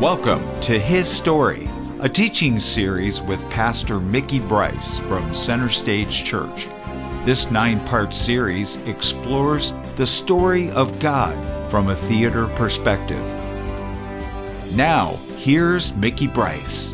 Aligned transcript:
Welcome 0.00 0.60
to 0.62 0.78
His 0.78 1.08
Story, 1.08 1.70
a 2.00 2.08
teaching 2.08 2.58
series 2.58 3.22
with 3.22 3.40
Pastor 3.48 4.00
Mickey 4.00 4.40
Bryce 4.40 4.98
from 4.98 5.32
Center 5.32 5.68
Stage 5.68 6.24
Church. 6.24 6.66
This 7.24 7.52
nine 7.52 7.78
part 7.86 8.12
series 8.12 8.76
explores 8.88 9.72
the 9.94 10.04
story 10.04 10.68
of 10.72 10.98
God 10.98 11.70
from 11.70 11.88
a 11.90 11.96
theater 11.96 12.48
perspective. 12.56 13.24
Now, 14.74 15.16
here's 15.38 15.94
Mickey 15.94 16.26
Bryce. 16.26 16.92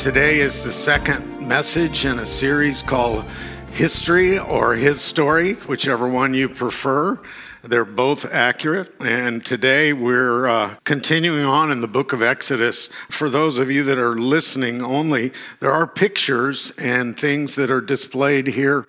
Today 0.00 0.40
is 0.40 0.64
the 0.64 0.72
second 0.72 1.46
message 1.46 2.04
in 2.04 2.18
a 2.18 2.26
series 2.26 2.82
called 2.82 3.24
History 3.70 4.36
or 4.40 4.74
His 4.74 5.00
Story, 5.00 5.54
whichever 5.54 6.08
one 6.08 6.34
you 6.34 6.48
prefer. 6.48 7.20
They're 7.68 7.84
both 7.84 8.32
accurate. 8.32 8.90
And 9.00 9.44
today 9.44 9.92
we're 9.92 10.48
uh, 10.48 10.76
continuing 10.84 11.44
on 11.44 11.70
in 11.70 11.82
the 11.82 11.86
book 11.86 12.14
of 12.14 12.22
Exodus. 12.22 12.88
For 13.10 13.28
those 13.28 13.58
of 13.58 13.70
you 13.70 13.82
that 13.84 13.98
are 13.98 14.16
listening 14.18 14.82
only, 14.82 15.32
there 15.60 15.72
are 15.72 15.86
pictures 15.86 16.72
and 16.78 17.18
things 17.18 17.56
that 17.56 17.70
are 17.70 17.82
displayed 17.82 18.46
here 18.46 18.88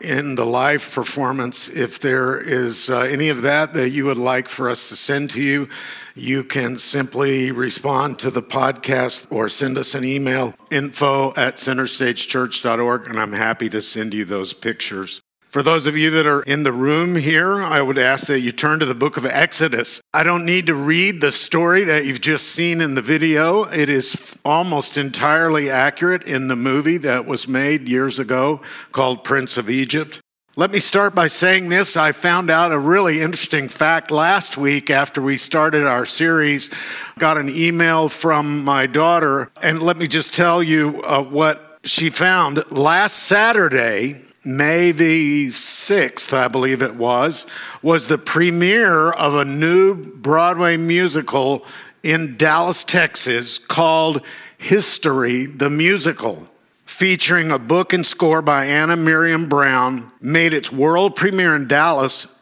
in 0.00 0.36
the 0.36 0.46
live 0.46 0.92
performance. 0.92 1.68
If 1.68 1.98
there 1.98 2.40
is 2.40 2.88
uh, 2.88 3.00
any 3.00 3.30
of 3.30 3.42
that 3.42 3.74
that 3.74 3.90
you 3.90 4.04
would 4.04 4.16
like 4.16 4.48
for 4.48 4.70
us 4.70 4.88
to 4.90 4.96
send 4.96 5.30
to 5.30 5.42
you, 5.42 5.68
you 6.14 6.44
can 6.44 6.78
simply 6.78 7.50
respond 7.50 8.20
to 8.20 8.30
the 8.30 8.42
podcast 8.42 9.26
or 9.30 9.48
send 9.48 9.76
us 9.76 9.96
an 9.96 10.04
email 10.04 10.54
info 10.70 11.30
at 11.30 11.56
centerstagechurch.org, 11.56 13.08
and 13.08 13.18
I'm 13.18 13.32
happy 13.32 13.68
to 13.70 13.82
send 13.82 14.14
you 14.14 14.24
those 14.24 14.52
pictures. 14.52 15.20
For 15.50 15.64
those 15.64 15.88
of 15.88 15.96
you 15.96 16.10
that 16.10 16.26
are 16.26 16.42
in 16.42 16.62
the 16.62 16.72
room 16.72 17.16
here, 17.16 17.60
I 17.60 17.82
would 17.82 17.98
ask 17.98 18.28
that 18.28 18.38
you 18.38 18.52
turn 18.52 18.78
to 18.78 18.86
the 18.86 18.94
book 18.94 19.16
of 19.16 19.26
Exodus. 19.26 20.00
I 20.14 20.22
don't 20.22 20.46
need 20.46 20.66
to 20.66 20.76
read 20.76 21.20
the 21.20 21.32
story 21.32 21.82
that 21.86 22.04
you've 22.04 22.20
just 22.20 22.46
seen 22.46 22.80
in 22.80 22.94
the 22.94 23.02
video. 23.02 23.64
It 23.64 23.88
is 23.88 24.38
almost 24.44 24.96
entirely 24.96 25.68
accurate 25.68 26.22
in 26.22 26.46
the 26.46 26.54
movie 26.54 26.98
that 26.98 27.26
was 27.26 27.48
made 27.48 27.88
years 27.88 28.20
ago 28.20 28.60
called 28.92 29.24
Prince 29.24 29.56
of 29.56 29.68
Egypt. 29.68 30.20
Let 30.54 30.70
me 30.70 30.78
start 30.78 31.16
by 31.16 31.26
saying 31.26 31.68
this. 31.68 31.96
I 31.96 32.12
found 32.12 32.48
out 32.48 32.70
a 32.70 32.78
really 32.78 33.20
interesting 33.20 33.68
fact 33.68 34.12
last 34.12 34.56
week 34.56 34.88
after 34.88 35.20
we 35.20 35.36
started 35.36 35.84
our 35.84 36.06
series. 36.06 36.70
Got 37.18 37.38
an 37.38 37.50
email 37.50 38.08
from 38.08 38.64
my 38.64 38.86
daughter, 38.86 39.50
and 39.64 39.82
let 39.82 39.96
me 39.96 40.06
just 40.06 40.32
tell 40.32 40.62
you 40.62 41.02
uh, 41.02 41.24
what 41.24 41.80
she 41.82 42.08
found. 42.08 42.62
Last 42.70 43.14
Saturday, 43.14 44.26
May 44.44 44.92
the 44.92 45.48
6th, 45.48 46.32
I 46.32 46.48
believe 46.48 46.80
it 46.80 46.96
was, 46.96 47.46
was 47.82 48.06
the 48.06 48.16
premiere 48.16 49.10
of 49.10 49.34
a 49.34 49.44
new 49.44 50.02
Broadway 50.14 50.78
musical 50.78 51.66
in 52.02 52.38
Dallas, 52.38 52.82
Texas 52.82 53.58
called 53.58 54.22
History 54.56 55.44
the 55.44 55.68
Musical, 55.68 56.48
featuring 56.86 57.50
a 57.50 57.58
book 57.58 57.92
and 57.92 58.04
score 58.06 58.40
by 58.40 58.64
Anna 58.64 58.96
Miriam 58.96 59.46
Brown, 59.46 60.10
made 60.22 60.54
its 60.54 60.72
world 60.72 61.16
premiere 61.16 61.54
in 61.54 61.68
Dallas 61.68 62.39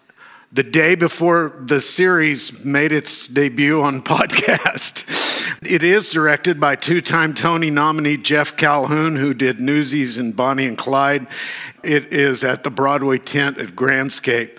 the 0.50 0.62
day 0.62 0.94
before 0.94 1.54
the 1.60 1.80
series 1.80 2.64
made 2.64 2.90
its 2.90 3.28
debut 3.28 3.82
on 3.82 4.02
podcast. 4.02 5.04
It 5.62 5.82
is 5.82 6.10
directed 6.10 6.60
by 6.60 6.76
two 6.76 7.00
time 7.00 7.34
Tony 7.34 7.70
nominee 7.70 8.16
Jeff 8.16 8.56
Calhoun, 8.56 9.16
who 9.16 9.34
did 9.34 9.60
Newsies 9.60 10.16
and 10.16 10.34
Bonnie 10.34 10.66
and 10.66 10.78
Clyde. 10.78 11.26
It 11.82 12.12
is 12.12 12.44
at 12.44 12.64
the 12.64 12.70
Broadway 12.70 13.18
tent 13.18 13.58
at 13.58 13.70
Grandscape. 13.70 14.58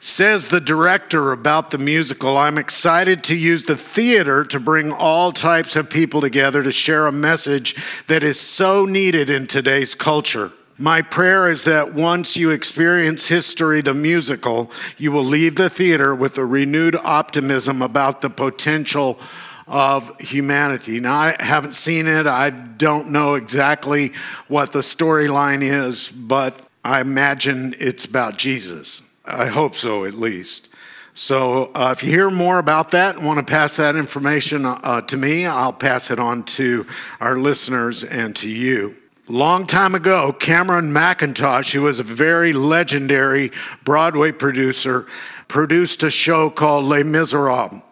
Says 0.00 0.48
the 0.48 0.60
director 0.60 1.32
about 1.32 1.70
the 1.70 1.78
musical, 1.78 2.36
I'm 2.36 2.56
excited 2.56 3.24
to 3.24 3.36
use 3.36 3.64
the 3.64 3.76
theater 3.76 4.44
to 4.44 4.60
bring 4.60 4.92
all 4.92 5.32
types 5.32 5.74
of 5.74 5.90
people 5.90 6.20
together 6.20 6.62
to 6.62 6.70
share 6.70 7.08
a 7.08 7.12
message 7.12 8.04
that 8.06 8.22
is 8.22 8.38
so 8.38 8.86
needed 8.86 9.28
in 9.28 9.48
today's 9.48 9.96
culture. 9.96 10.52
My 10.80 11.02
prayer 11.02 11.50
is 11.50 11.64
that 11.64 11.92
once 11.92 12.36
you 12.36 12.50
experience 12.50 13.26
History 13.26 13.80
the 13.80 13.94
musical, 13.94 14.70
you 14.96 15.10
will 15.10 15.24
leave 15.24 15.56
the 15.56 15.68
theater 15.68 16.14
with 16.14 16.38
a 16.38 16.46
renewed 16.46 16.94
optimism 16.94 17.82
about 17.82 18.20
the 18.20 18.30
potential 18.30 19.18
of 19.66 20.16
humanity. 20.20 21.00
Now, 21.00 21.14
I 21.14 21.36
haven't 21.40 21.74
seen 21.74 22.06
it. 22.06 22.28
I 22.28 22.50
don't 22.50 23.10
know 23.10 23.34
exactly 23.34 24.12
what 24.46 24.72
the 24.72 24.78
storyline 24.78 25.62
is, 25.62 26.08
but 26.10 26.62
I 26.84 27.00
imagine 27.00 27.74
it's 27.80 28.04
about 28.04 28.38
Jesus. 28.38 29.02
I 29.24 29.46
hope 29.46 29.74
so, 29.74 30.04
at 30.04 30.14
least. 30.14 30.72
So, 31.12 31.72
uh, 31.74 31.92
if 31.96 32.04
you 32.04 32.10
hear 32.10 32.30
more 32.30 32.60
about 32.60 32.92
that 32.92 33.16
and 33.16 33.26
want 33.26 33.44
to 33.44 33.44
pass 33.44 33.74
that 33.76 33.96
information 33.96 34.64
uh, 34.64 35.00
to 35.02 35.16
me, 35.16 35.44
I'll 35.44 35.72
pass 35.72 36.12
it 36.12 36.20
on 36.20 36.44
to 36.44 36.86
our 37.20 37.36
listeners 37.36 38.04
and 38.04 38.36
to 38.36 38.48
you. 38.48 38.96
Long 39.30 39.66
time 39.66 39.94
ago, 39.94 40.32
Cameron 40.32 40.90
Mackintosh, 40.90 41.74
who 41.74 41.82
was 41.82 42.00
a 42.00 42.02
very 42.02 42.54
legendary 42.54 43.50
Broadway 43.84 44.32
producer, 44.32 45.06
produced 45.48 46.02
a 46.02 46.10
show 46.10 46.48
called 46.48 46.86
Les 46.86 47.02
Miserables. 47.02 47.82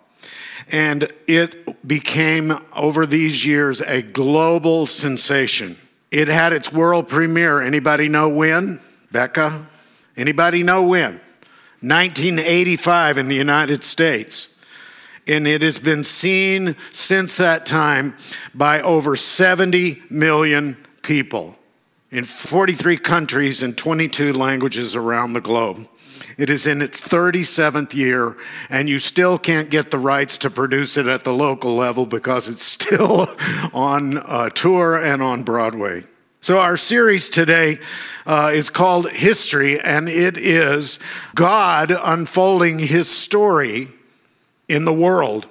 And 0.72 1.12
it 1.26 1.86
became, 1.86 2.54
over 2.74 3.04
these 3.04 3.44
years, 3.44 3.82
a 3.82 4.00
global 4.00 4.86
sensation. 4.86 5.76
It 6.10 6.28
had 6.28 6.54
its 6.54 6.72
world 6.72 7.06
premiere. 7.06 7.60
Anybody 7.60 8.08
know 8.08 8.30
when? 8.30 8.80
Becca? 9.12 9.66
Anybody 10.16 10.62
know 10.62 10.84
when? 10.84 11.20
1985 11.80 13.18
in 13.18 13.28
the 13.28 13.34
United 13.34 13.84
States. 13.84 14.58
And 15.28 15.46
it 15.46 15.60
has 15.60 15.76
been 15.76 16.02
seen 16.02 16.76
since 16.90 17.36
that 17.36 17.66
time 17.66 18.16
by 18.54 18.80
over 18.80 19.16
70 19.16 20.02
million 20.08 20.78
people 21.06 21.56
in 22.10 22.24
43 22.24 22.98
countries 22.98 23.62
and 23.62 23.78
22 23.78 24.32
languages 24.32 24.96
around 24.96 25.32
the 25.32 25.40
globe. 25.40 25.78
It 26.36 26.50
is 26.50 26.66
in 26.66 26.82
its 26.82 27.00
37th 27.00 27.94
year, 27.94 28.36
and 28.68 28.88
you 28.88 28.98
still 28.98 29.38
can't 29.38 29.70
get 29.70 29.90
the 29.90 29.98
rights 29.98 30.36
to 30.38 30.50
produce 30.50 30.96
it 30.96 31.06
at 31.06 31.22
the 31.24 31.32
local 31.32 31.76
level 31.76 32.06
because 32.06 32.48
it's 32.48 32.62
still 32.76 33.28
on 33.72 34.18
uh, 34.18 34.48
tour 34.50 34.96
and 34.96 35.22
on 35.22 35.44
Broadway. 35.44 36.02
So, 36.40 36.58
our 36.58 36.76
series 36.76 37.30
today 37.30 37.78
uh, 38.24 38.50
is 38.52 38.70
called 38.70 39.10
History, 39.10 39.80
and 39.80 40.08
it 40.08 40.36
is 40.36 41.00
God 41.34 41.90
unfolding 41.90 42.78
his 42.78 43.08
story 43.08 43.88
in 44.68 44.84
the 44.84 44.92
world. 44.92 45.50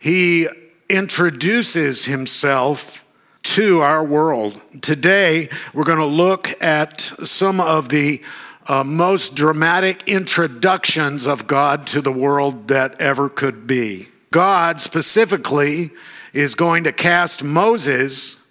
He 0.00 0.48
introduces 0.88 2.06
himself 2.06 3.03
to 3.44 3.80
our 3.80 4.02
world. 4.02 4.60
Today, 4.82 5.48
we're 5.72 5.84
going 5.84 5.98
to 5.98 6.04
look 6.04 6.50
at 6.62 7.00
some 7.00 7.60
of 7.60 7.88
the 7.88 8.22
uh, 8.66 8.82
most 8.82 9.36
dramatic 9.36 10.08
introductions 10.08 11.26
of 11.26 11.46
God 11.46 11.86
to 11.88 12.00
the 12.00 12.12
world 12.12 12.68
that 12.68 13.00
ever 13.00 13.28
could 13.28 13.66
be. 13.66 14.06
God 14.30 14.80
specifically 14.80 15.90
is 16.32 16.54
going 16.54 16.84
to 16.84 16.92
cast 16.92 17.44
Moses 17.44 18.50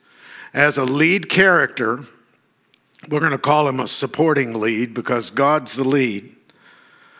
as 0.54 0.78
a 0.78 0.86
lead 0.86 1.30
character. 1.30 2.00
We're 3.10 3.20
going 3.20 3.32
to 3.32 3.38
call 3.38 3.68
him 3.68 3.80
a 3.80 3.88
supporting 3.88 4.60
lead 4.60 4.94
because 4.94 5.32
God's 5.32 5.76
the 5.76 5.84
lead. 5.84 6.36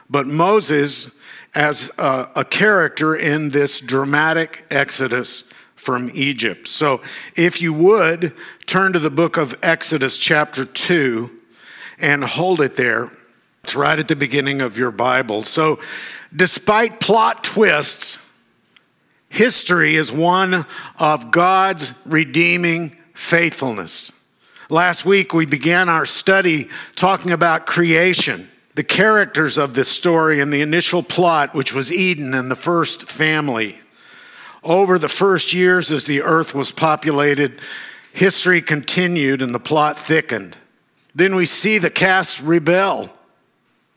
But 0.10 0.28
Moses 0.28 1.20
as 1.56 1.92
a, 1.98 2.30
a 2.36 2.46
character 2.46 3.16
in 3.16 3.50
this 3.50 3.82
dramatic 3.82 4.66
exodus 4.72 5.52
from 5.84 6.10
Egypt. 6.14 6.68
So 6.68 7.02
if 7.36 7.62
you 7.62 7.74
would 7.74 8.34
turn 8.66 8.94
to 8.94 9.00
the 9.00 9.12
book 9.12 9.38
of 9.38 9.56
Exodus, 9.62 10.18
chapter 10.18 10.66
2 10.66 11.30
and 12.00 12.24
hold 12.24 12.62
it 12.62 12.76
there. 12.76 13.10
It's 13.64 13.76
right 13.76 13.98
at 13.98 14.08
the 14.08 14.16
beginning 14.16 14.62
of 14.62 14.78
your 14.78 14.92
Bible. 14.92 15.42
So, 15.42 15.80
despite 16.36 17.00
plot 17.00 17.44
twists, 17.44 18.34
history 19.30 19.96
is 19.96 20.12
one 20.12 20.66
of 21.00 21.32
God's 21.32 21.94
redeeming 22.06 22.98
faithfulness. 23.14 24.12
Last 24.70 25.06
week, 25.06 25.34
we 25.34 25.46
began 25.46 25.88
our 25.88 26.06
study 26.06 26.68
talking 26.96 27.32
about 27.32 27.66
creation, 27.66 28.50
the 28.76 28.84
characters 28.84 29.58
of 29.58 29.76
this 29.76 29.90
story, 29.90 30.42
and 30.42 30.52
the 30.52 30.62
initial 30.62 31.04
plot, 31.04 31.54
which 31.54 31.74
was 31.74 31.92
Eden 31.92 32.34
and 32.34 32.52
the 32.52 32.56
first 32.56 33.10
family. 33.10 33.78
Over 34.64 34.98
the 34.98 35.10
first 35.10 35.54
years, 35.54 35.92
as 35.92 36.06
the 36.06 36.22
earth 36.22 36.56
was 36.56 36.72
populated, 36.72 37.60
history 38.14 38.62
continued 38.62 39.42
and 39.42 39.54
the 39.54 39.60
plot 39.60 39.98
thickened. 39.98 40.56
Then 41.16 41.36
we 41.36 41.46
see 41.46 41.78
the 41.78 41.90
cast 41.90 42.42
rebel, 42.42 43.10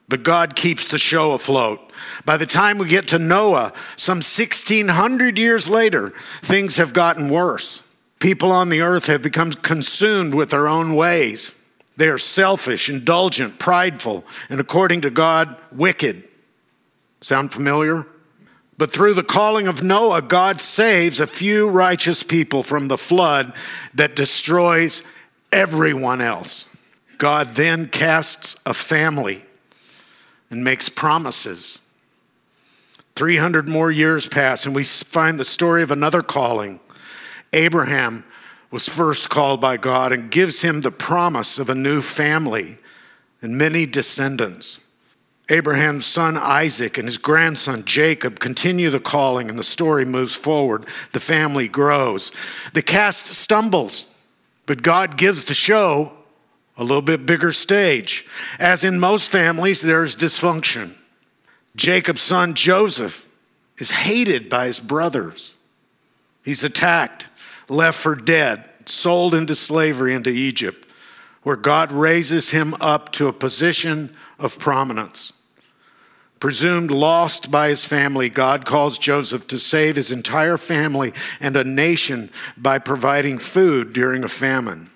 but 0.09 0.23
God 0.23 0.57
keeps 0.57 0.89
the 0.89 0.99
show 0.99 1.33
afloat. 1.33 1.81
By 2.25 2.37
the 2.37 2.47
time 2.47 2.79
we 2.79 2.89
get 2.89 3.09
to 3.09 3.19
Noah, 3.19 3.73
some 3.97 4.19
1600 4.19 5.39
years 5.39 5.69
later, 5.69 6.11
things 6.43 6.77
have 6.77 6.93
gotten 6.93 7.31
worse. 7.31 7.83
People 8.19 8.51
on 8.51 8.69
the 8.69 8.81
earth 8.81 9.07
have 9.07 9.23
become 9.23 9.53
consumed 9.53 10.35
with 10.35 10.51
their 10.51 10.67
own 10.67 10.97
ways. 10.97 11.61
They 11.97 12.09
are 12.09 12.19
selfish, 12.19 12.91
indulgent, 12.91 13.59
prideful, 13.59 14.25
and 14.51 14.61
according 14.61 15.03
to 15.03 15.11
God, 15.11 15.57
wicked. 15.73 16.29
Sound 17.21 17.53
familiar? 17.53 18.07
But 18.79 18.93
through 18.93 19.15
the 19.15 19.23
calling 19.23 19.67
of 19.67 19.83
Noah, 19.83 20.23
God 20.23 20.61
saves 20.61 21.21
a 21.21 21.27
few 21.27 21.69
righteous 21.69 22.23
people 22.23 22.63
from 22.63 22.89
the 22.89 22.99
flood 22.99 23.55
that 23.95 24.17
destroys 24.17 25.03
everyone 25.51 26.21
else. 26.21 26.99
God 27.19 27.55
then 27.55 27.89
casts 27.89 28.57
a 28.67 28.75
family 28.75 29.45
and 30.51 30.63
makes 30.63 30.89
promises. 30.89 31.81
300 33.15 33.69
more 33.69 33.91
years 33.91 34.29
pass, 34.29 34.67
and 34.67 34.75
we 34.75 34.85
find 34.85 35.41
the 35.41 35.45
story 35.45 35.83
of 35.83 35.91
another 35.91 36.21
calling. 36.21 36.81
Abraham 37.55 38.25
was 38.71 38.87
first 38.87 39.31
called 39.31 39.59
by 39.61 39.79
God 39.79 40.13
and 40.13 40.31
gives 40.31 40.61
him 40.61 40.83
the 40.83 40.91
promise 40.91 41.59
of 41.59 41.71
a 41.71 41.75
new 41.75 42.03
family 42.03 42.77
and 43.41 43.57
many 43.57 43.87
descendants. 43.87 44.81
Abraham's 45.49 46.07
son 46.07 46.37
Isaac 46.37 46.99
and 46.99 47.07
his 47.07 47.19
grandson 47.19 47.85
Jacob 47.85 48.41
continue 48.41 48.91
the 48.91 48.99
calling, 48.99 49.49
and 49.49 49.59
the 49.59 49.65
story 49.65 50.05
moves 50.05 50.35
forward. 50.35 50.87
The 51.13 51.21
family 51.21 51.69
grows. 51.69 52.33
The 52.75 52.83
cast 52.83 53.29
stumbles, 53.29 54.07
but 54.67 54.83
God 54.83 55.17
gives 55.17 55.45
the 55.45 55.55
show 55.55 56.13
a 56.77 56.83
little 56.83 57.03
bit 57.03 57.27
bigger 57.27 57.53
stage. 57.53 58.27
As 58.59 58.85
in 58.85 58.99
most 58.99 59.31
families, 59.31 59.83
there's 59.83 60.17
dysfunction. 60.17 60.97
Jacob's 61.77 62.23
son 62.23 62.55
Joseph 62.55 63.29
is 63.79 63.91
hated 63.91 64.49
by 64.49 64.67
his 64.67 64.81
brothers. 64.81 65.55
He's 66.45 66.65
attacked, 66.65 67.29
left 67.69 67.99
for 67.99 68.15
dead, 68.15 68.69
sold 68.85 69.35
into 69.35 69.55
slavery 69.55 70.13
into 70.15 70.31
Egypt, 70.31 70.87
where 71.43 71.57
God 71.57 71.93
raises 71.93 72.51
him 72.51 72.75
up 72.81 73.13
to 73.13 73.29
a 73.29 73.33
position 73.33 74.15
of 74.39 74.59
prominence. 74.59 75.33
Presumed 76.39 76.91
lost 76.91 77.51
by 77.51 77.69
his 77.69 77.85
family, 77.85 78.29
God 78.29 78.67
calls 78.67 78.99
Joseph 78.99 79.47
to 79.49 79.59
save 79.59 79.97
his 79.97 80.13
entire 80.13 80.59
family 80.59 81.13
and 81.41 81.57
a 81.57 81.65
nation 81.65 82.31
by 82.57 82.79
providing 82.79 83.39
food 83.39 83.93
during 83.93 84.23
a 84.23 84.29
famine. 84.29 84.91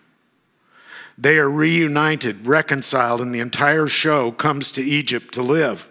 They 1.16 1.38
are 1.38 1.50
reunited, 1.50 2.46
reconciled, 2.46 3.20
and 3.20 3.34
the 3.34 3.40
entire 3.40 3.88
show 3.88 4.32
comes 4.32 4.72
to 4.72 4.82
Egypt 4.82 5.34
to 5.34 5.42
live. 5.42 5.88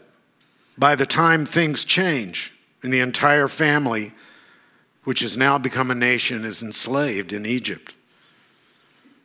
By 0.77 0.95
the 0.95 1.05
time 1.05 1.45
things 1.45 1.83
change, 1.83 2.53
and 2.81 2.93
the 2.93 3.01
entire 3.01 3.47
family, 3.47 4.13
which 5.03 5.19
has 5.21 5.37
now 5.37 5.57
become 5.57 5.91
a 5.91 5.95
nation, 5.95 6.45
is 6.45 6.63
enslaved 6.63 7.33
in 7.33 7.45
Egypt. 7.45 7.93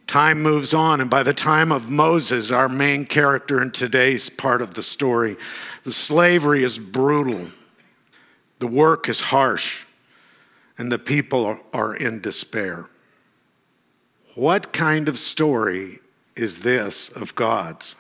Time 0.06 0.42
moves 0.42 0.74
on, 0.74 1.00
and 1.00 1.10
by 1.10 1.22
the 1.22 1.34
time 1.34 1.72
of 1.72 1.90
Moses, 1.90 2.50
our 2.50 2.68
main 2.68 3.04
character 3.04 3.60
in 3.60 3.70
today's 3.70 4.28
part 4.28 4.62
of 4.62 4.74
the 4.74 4.82
story, 4.82 5.36
the 5.82 5.92
slavery 5.92 6.62
is 6.62 6.78
brutal, 6.78 7.46
the 8.58 8.66
work 8.66 9.08
is 9.08 9.20
harsh, 9.20 9.86
and 10.76 10.92
the 10.92 10.98
people 10.98 11.58
are 11.72 11.94
in 11.94 12.20
despair. 12.20 12.86
What 14.34 14.72
kind 14.72 15.08
of 15.08 15.18
story 15.18 16.00
is 16.36 16.60
this 16.60 17.08
of 17.08 17.34
God's? 17.34 17.96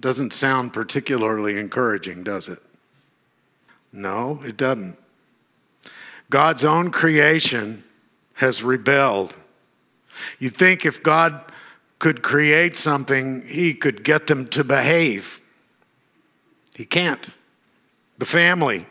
Doesn't 0.00 0.32
sound 0.32 0.72
particularly 0.72 1.58
encouraging, 1.58 2.24
does 2.24 2.48
it? 2.48 2.60
No, 3.92 4.40
it 4.44 4.56
doesn't. 4.56 4.98
God's 6.30 6.64
own 6.64 6.90
creation 6.90 7.82
has 8.34 8.62
rebelled. 8.62 9.34
You 10.38 10.50
think 10.50 10.84
if 10.84 11.02
God 11.02 11.44
could 11.98 12.22
create 12.22 12.74
something, 12.76 13.42
he 13.46 13.74
could 13.74 14.04
get 14.04 14.26
them 14.26 14.46
to 14.48 14.64
behave. 14.64 15.40
He 16.74 16.84
can't. 16.84 17.36
The 18.18 18.26
family, 18.26 18.86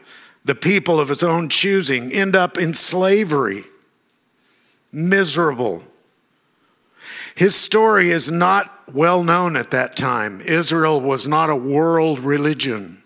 the 0.45 0.55
people 0.55 0.99
of 0.99 1.09
his 1.09 1.23
own 1.23 1.49
choosing, 1.49 2.11
end 2.11 2.35
up 2.35 2.57
in 2.57 2.73
slavery, 2.73 3.63
miserable, 4.91 5.83
his 7.35 7.55
story 7.55 8.11
is 8.11 8.31
not 8.31 8.71
well 8.91 9.23
known 9.23 9.55
at 9.55 9.71
that 9.71 9.95
time. 9.95 10.41
Israel 10.41 11.01
was 11.01 11.27
not 11.27 11.49
a 11.49 11.55
world 11.55 12.19
religion. 12.19 13.01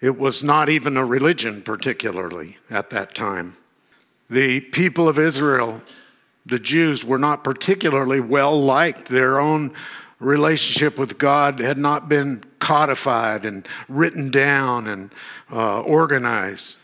It 0.00 0.18
was 0.18 0.42
not 0.42 0.68
even 0.68 0.96
a 0.96 1.04
religion, 1.04 1.62
particularly 1.62 2.58
at 2.70 2.90
that 2.90 3.14
time. 3.14 3.54
The 4.30 4.60
people 4.60 5.08
of 5.08 5.18
Israel, 5.18 5.80
the 6.44 6.58
Jews, 6.58 7.04
were 7.04 7.18
not 7.18 7.44
particularly 7.44 8.20
well 8.20 8.60
liked. 8.60 9.06
Their 9.06 9.40
own 9.40 9.72
relationship 10.18 10.98
with 10.98 11.18
God 11.18 11.58
had 11.58 11.78
not 11.78 12.08
been 12.08 12.42
codified 12.58 13.44
and 13.44 13.66
written 13.88 14.30
down 14.30 14.86
and 14.86 15.12
uh, 15.52 15.80
organized. 15.80 16.78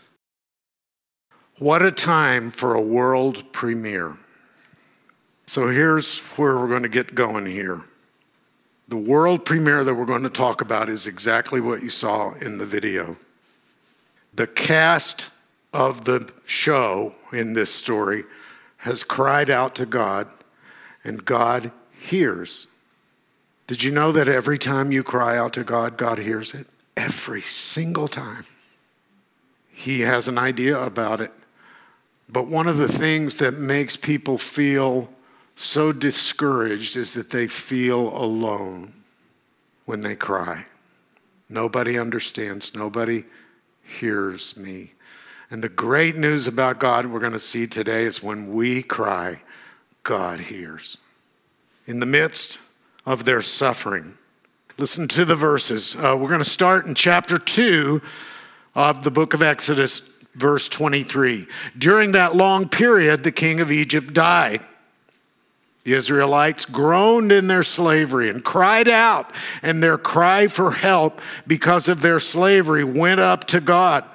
What 1.57 1.81
a 1.81 1.91
time 1.91 2.51
for 2.51 2.73
a 2.73 2.81
world 2.81 3.51
premiere. 3.51 4.17
So 5.45 5.67
here's 5.67 6.21
where 6.37 6.57
we're 6.57 6.67
going 6.67 6.83
to 6.83 6.89
get 6.89 7.15
going 7.15 7.45
here. 7.45 7.81
The 8.87 8.97
world 8.97 9.45
premiere 9.45 9.83
that 9.83 9.93
we're 9.93 10.05
going 10.05 10.23
to 10.23 10.29
talk 10.29 10.61
about 10.61 10.89
is 10.89 11.05
exactly 11.05 11.59
what 11.59 11.83
you 11.83 11.89
saw 11.89 12.33
in 12.35 12.57
the 12.57 12.65
video. 12.65 13.17
The 14.33 14.47
cast 14.47 15.27
of 15.73 16.05
the 16.05 16.31
show 16.45 17.13
in 17.31 17.53
this 17.53 17.73
story 17.73 18.23
has 18.79 19.03
cried 19.03 19.49
out 19.49 19.75
to 19.75 19.85
God, 19.85 20.27
and 21.03 21.25
God 21.25 21.71
hears. 21.91 22.67
Did 23.67 23.83
you 23.83 23.91
know 23.91 24.11
that 24.11 24.27
every 24.27 24.57
time 24.57 24.91
you 24.91 25.03
cry 25.03 25.37
out 25.37 25.53
to 25.53 25.63
God, 25.63 25.97
God 25.97 26.17
hears 26.17 26.53
it? 26.53 26.67
Every 26.97 27.41
single 27.41 28.07
time. 28.07 28.43
He 29.69 30.01
has 30.01 30.27
an 30.27 30.37
idea 30.37 30.81
about 30.81 31.21
it. 31.21 31.31
But 32.27 32.47
one 32.47 32.67
of 32.67 32.77
the 32.77 32.87
things 32.87 33.37
that 33.37 33.53
makes 33.53 33.95
people 33.95 34.37
feel 34.37 35.09
so 35.55 35.91
discouraged 35.91 36.95
is 36.95 37.13
that 37.15 37.31
they 37.31 37.47
feel 37.47 38.15
alone 38.15 38.93
when 39.85 40.01
they 40.01 40.15
cry. 40.15 40.65
Nobody 41.49 41.97
understands, 41.97 42.75
nobody 42.75 43.23
hears 43.83 44.55
me. 44.55 44.93
And 45.51 45.63
the 45.63 45.69
great 45.69 46.15
news 46.15 46.47
about 46.47 46.79
God 46.79 47.07
we're 47.07 47.19
going 47.19 47.33
to 47.33 47.39
see 47.39 47.65
today 47.65 48.03
is 48.03 48.21
when 48.21 48.53
we 48.53 48.83
cry, 48.83 49.41
God 50.03 50.39
hears. 50.39 50.99
In 51.87 51.99
the 51.99 52.05
midst 52.05 52.59
of 53.03 53.25
their 53.25 53.41
suffering, 53.41 54.15
listen 54.77 55.07
to 55.07 55.25
the 55.25 55.35
verses. 55.35 55.95
Uh, 55.95 56.15
we're 56.15 56.29
going 56.29 56.37
to 56.37 56.45
start 56.45 56.85
in 56.85 56.93
chapter 56.93 57.39
2 57.39 57.99
of 58.75 59.03
the 59.03 59.09
book 59.09 59.33
of 59.33 59.41
Exodus, 59.41 60.01
verse 60.35 60.69
23. 60.69 61.47
During 61.75 62.11
that 62.11 62.35
long 62.35 62.69
period, 62.69 63.23
the 63.23 63.31
king 63.31 63.59
of 63.59 63.71
Egypt 63.71 64.13
died. 64.13 64.61
The 65.83 65.93
Israelites 65.93 66.67
groaned 66.67 67.31
in 67.31 67.47
their 67.47 67.63
slavery 67.63 68.29
and 68.29 68.43
cried 68.43 68.87
out, 68.87 69.33
and 69.63 69.81
their 69.81 69.97
cry 69.97 70.45
for 70.45 70.71
help 70.71 71.21
because 71.47 71.89
of 71.89 72.03
their 72.03 72.19
slavery 72.19 72.83
went 72.83 73.19
up 73.19 73.45
to 73.45 73.59
God. 73.59 74.05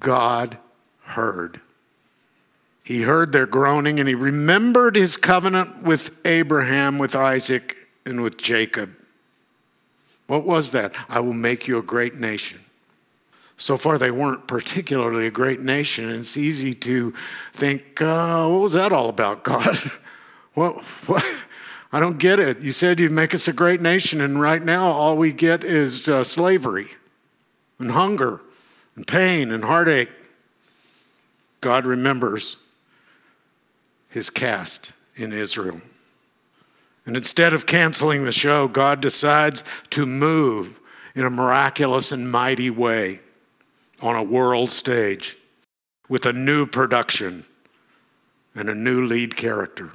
God 0.00 0.58
heard. 1.02 1.60
He 2.82 3.02
heard 3.02 3.32
their 3.32 3.46
groaning 3.46 4.00
and 4.00 4.08
he 4.08 4.14
remembered 4.14 4.96
his 4.96 5.16
covenant 5.16 5.82
with 5.82 6.16
Abraham, 6.26 6.98
with 6.98 7.14
Isaac, 7.14 7.76
and 8.04 8.22
with 8.22 8.36
Jacob. 8.36 8.90
What 10.26 10.44
was 10.44 10.72
that? 10.72 10.94
I 11.08 11.20
will 11.20 11.32
make 11.32 11.68
you 11.68 11.78
a 11.78 11.82
great 11.82 12.14
nation. 12.14 12.58
So 13.56 13.76
far, 13.76 13.98
they 13.98 14.10
weren't 14.10 14.48
particularly 14.48 15.26
a 15.26 15.30
great 15.30 15.60
nation, 15.60 16.08
and 16.08 16.20
it's 16.20 16.36
easy 16.36 16.72
to 16.74 17.12
think, 17.52 18.00
uh, 18.00 18.48
what 18.48 18.60
was 18.60 18.72
that 18.72 18.90
all 18.92 19.08
about, 19.08 19.44
God? 19.44 19.76
What, 20.54 20.84
what? 21.06 21.24
I 21.92 22.00
don't 22.00 22.18
get 22.18 22.40
it. 22.40 22.58
You 22.58 22.72
said 22.72 22.98
you'd 22.98 23.12
make 23.12 23.34
us 23.34 23.46
a 23.46 23.52
great 23.52 23.80
nation, 23.80 24.20
and 24.20 24.40
right 24.40 24.60
now 24.60 24.86
all 24.86 25.16
we 25.16 25.32
get 25.32 25.62
is 25.62 26.08
uh, 26.08 26.24
slavery 26.24 26.88
and 27.78 27.92
hunger 27.92 28.40
and 28.96 29.06
pain 29.06 29.50
and 29.52 29.64
heartache. 29.64 30.10
God 31.60 31.86
remembers 31.86 32.56
his 34.08 34.30
cast 34.30 34.92
in 35.16 35.32
Israel. 35.32 35.80
And 37.06 37.16
instead 37.16 37.54
of 37.54 37.66
canceling 37.66 38.24
the 38.24 38.32
show, 38.32 38.68
God 38.68 39.00
decides 39.00 39.64
to 39.90 40.06
move 40.06 40.80
in 41.14 41.24
a 41.24 41.30
miraculous 41.30 42.12
and 42.12 42.30
mighty 42.30 42.70
way 42.70 43.20
on 44.00 44.16
a 44.16 44.22
world 44.22 44.70
stage 44.70 45.36
with 46.08 46.26
a 46.26 46.32
new 46.32 46.66
production 46.66 47.44
and 48.54 48.68
a 48.68 48.74
new 48.74 49.04
lead 49.04 49.36
character. 49.36 49.90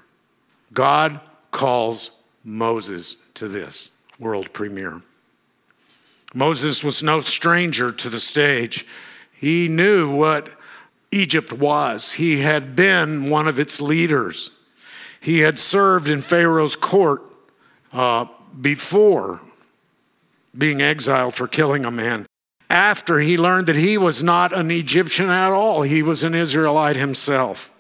God 0.74 1.20
calls 1.52 2.12
Moses 2.44 3.18
to 3.36 3.48
this 3.48 3.92
world 4.20 4.52
premiere. 4.54 5.02
Moses 6.36 6.84
was 6.84 7.02
no 7.02 7.22
stranger 7.22 7.92
to 7.92 8.10
the 8.10 8.20
stage. 8.20 8.86
He 9.32 9.68
knew 9.68 10.12
what 10.12 10.50
Egypt 11.12 11.54
was, 11.54 12.14
he 12.14 12.42
had 12.42 12.76
been 12.76 13.30
one 13.30 13.48
of 13.48 13.58
its 13.58 13.80
leaders. 13.80 14.52
He 15.22 15.40
had 15.40 15.58
served 15.58 16.10
in 16.10 16.20
Pharaoh's 16.20 16.76
court 16.76 17.22
uh, 17.94 18.26
before 18.60 19.40
being 20.56 20.82
exiled 20.82 21.34
for 21.34 21.48
killing 21.48 21.86
a 21.86 21.92
man. 21.92 22.28
after 22.70 23.20
he 23.20 23.38
learned 23.38 23.68
that 23.68 23.78
he 23.78 23.98
was 23.98 24.22
not 24.22 24.52
an 24.52 24.70
Egyptian 24.72 25.30
at 25.30 25.52
all, 25.52 25.84
he 25.84 26.04
was 26.04 26.24
an 26.24 26.34
Israelite 26.34 26.98
himself. 26.98 27.72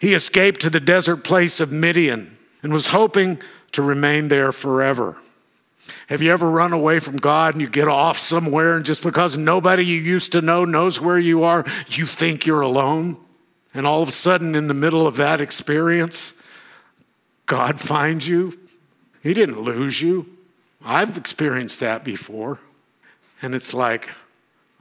He 0.00 0.14
escaped 0.14 0.60
to 0.62 0.70
the 0.70 0.80
desert 0.80 1.18
place 1.18 1.60
of 1.60 1.70
Midian 1.70 2.36
and 2.62 2.72
was 2.72 2.88
hoping 2.88 3.40
to 3.72 3.82
remain 3.82 4.28
there 4.28 4.50
forever. 4.50 5.16
Have 6.08 6.22
you 6.22 6.30
ever 6.30 6.50
run 6.50 6.72
away 6.72 6.98
from 6.98 7.16
God 7.16 7.54
and 7.54 7.62
you 7.62 7.68
get 7.68 7.88
off 7.88 8.18
somewhere, 8.18 8.76
and 8.76 8.84
just 8.84 9.02
because 9.02 9.36
nobody 9.36 9.84
you 9.84 10.00
used 10.00 10.32
to 10.32 10.40
know 10.40 10.64
knows 10.64 11.00
where 11.00 11.18
you 11.18 11.42
are, 11.44 11.64
you 11.88 12.06
think 12.06 12.46
you're 12.46 12.60
alone? 12.60 13.18
And 13.74 13.86
all 13.86 14.02
of 14.02 14.08
a 14.08 14.12
sudden, 14.12 14.54
in 14.54 14.68
the 14.68 14.74
middle 14.74 15.06
of 15.06 15.16
that 15.16 15.40
experience, 15.40 16.34
God 17.46 17.80
finds 17.80 18.28
you. 18.28 18.58
He 19.22 19.34
didn't 19.34 19.60
lose 19.60 20.02
you. 20.02 20.36
I've 20.84 21.16
experienced 21.16 21.80
that 21.80 22.04
before. 22.04 22.58
And 23.40 23.54
it's 23.54 23.72
like, 23.72 24.10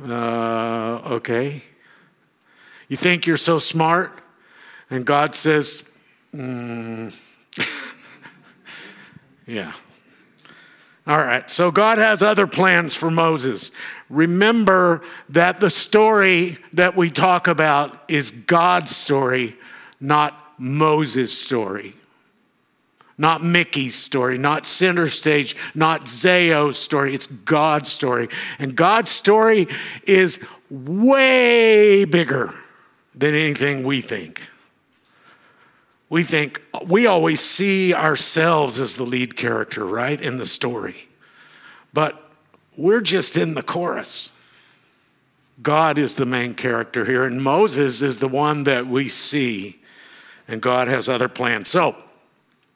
uh, 0.03 1.01
okay. 1.05 1.61
You 2.87 2.97
think 2.97 3.25
you're 3.25 3.37
so 3.37 3.59
smart, 3.59 4.19
and 4.89 5.05
God 5.05 5.33
says, 5.35 5.85
mm. 6.33 7.37
yeah. 9.47 9.71
All 11.07 11.17
right, 11.17 11.49
so 11.49 11.71
God 11.71 11.97
has 11.97 12.21
other 12.21 12.45
plans 12.45 12.93
for 12.93 13.09
Moses. 13.09 13.71
Remember 14.09 15.01
that 15.29 15.59
the 15.59 15.69
story 15.71 16.57
that 16.73 16.95
we 16.95 17.09
talk 17.09 17.47
about 17.47 18.03
is 18.07 18.29
God's 18.29 18.95
story, 18.95 19.55
not 19.99 20.37
Moses' 20.59 21.35
story. 21.35 21.93
Not 23.17 23.43
Mickey's 23.43 23.95
story, 23.95 24.39
not 24.39 24.65
Center 24.65 25.07
Stage, 25.07 25.55
not 25.75 26.05
Zayo's 26.05 26.79
story. 26.79 27.13
It's 27.13 27.27
God's 27.27 27.89
story. 27.91 28.29
And 28.57 28.75
God's 28.75 29.11
story 29.11 29.67
is 30.07 30.43
way 30.71 32.05
bigger 32.05 32.51
than 33.13 33.35
anything 33.35 33.83
we 33.83 34.01
think. 34.01 34.41
We 36.11 36.23
think, 36.23 36.61
we 36.85 37.07
always 37.07 37.39
see 37.39 37.93
ourselves 37.93 38.81
as 38.81 38.97
the 38.97 39.05
lead 39.05 39.37
character, 39.37 39.85
right, 39.85 40.19
in 40.19 40.39
the 40.39 40.45
story. 40.45 41.07
But 41.93 42.21
we're 42.75 42.99
just 42.99 43.37
in 43.37 43.53
the 43.53 43.63
chorus. 43.63 44.33
God 45.61 45.97
is 45.97 46.15
the 46.15 46.25
main 46.25 46.53
character 46.53 47.05
here, 47.05 47.23
and 47.23 47.41
Moses 47.41 48.01
is 48.01 48.17
the 48.17 48.27
one 48.27 48.65
that 48.65 48.87
we 48.87 49.07
see, 49.07 49.79
and 50.49 50.61
God 50.61 50.89
has 50.89 51.07
other 51.07 51.29
plans. 51.29 51.69
So, 51.69 51.95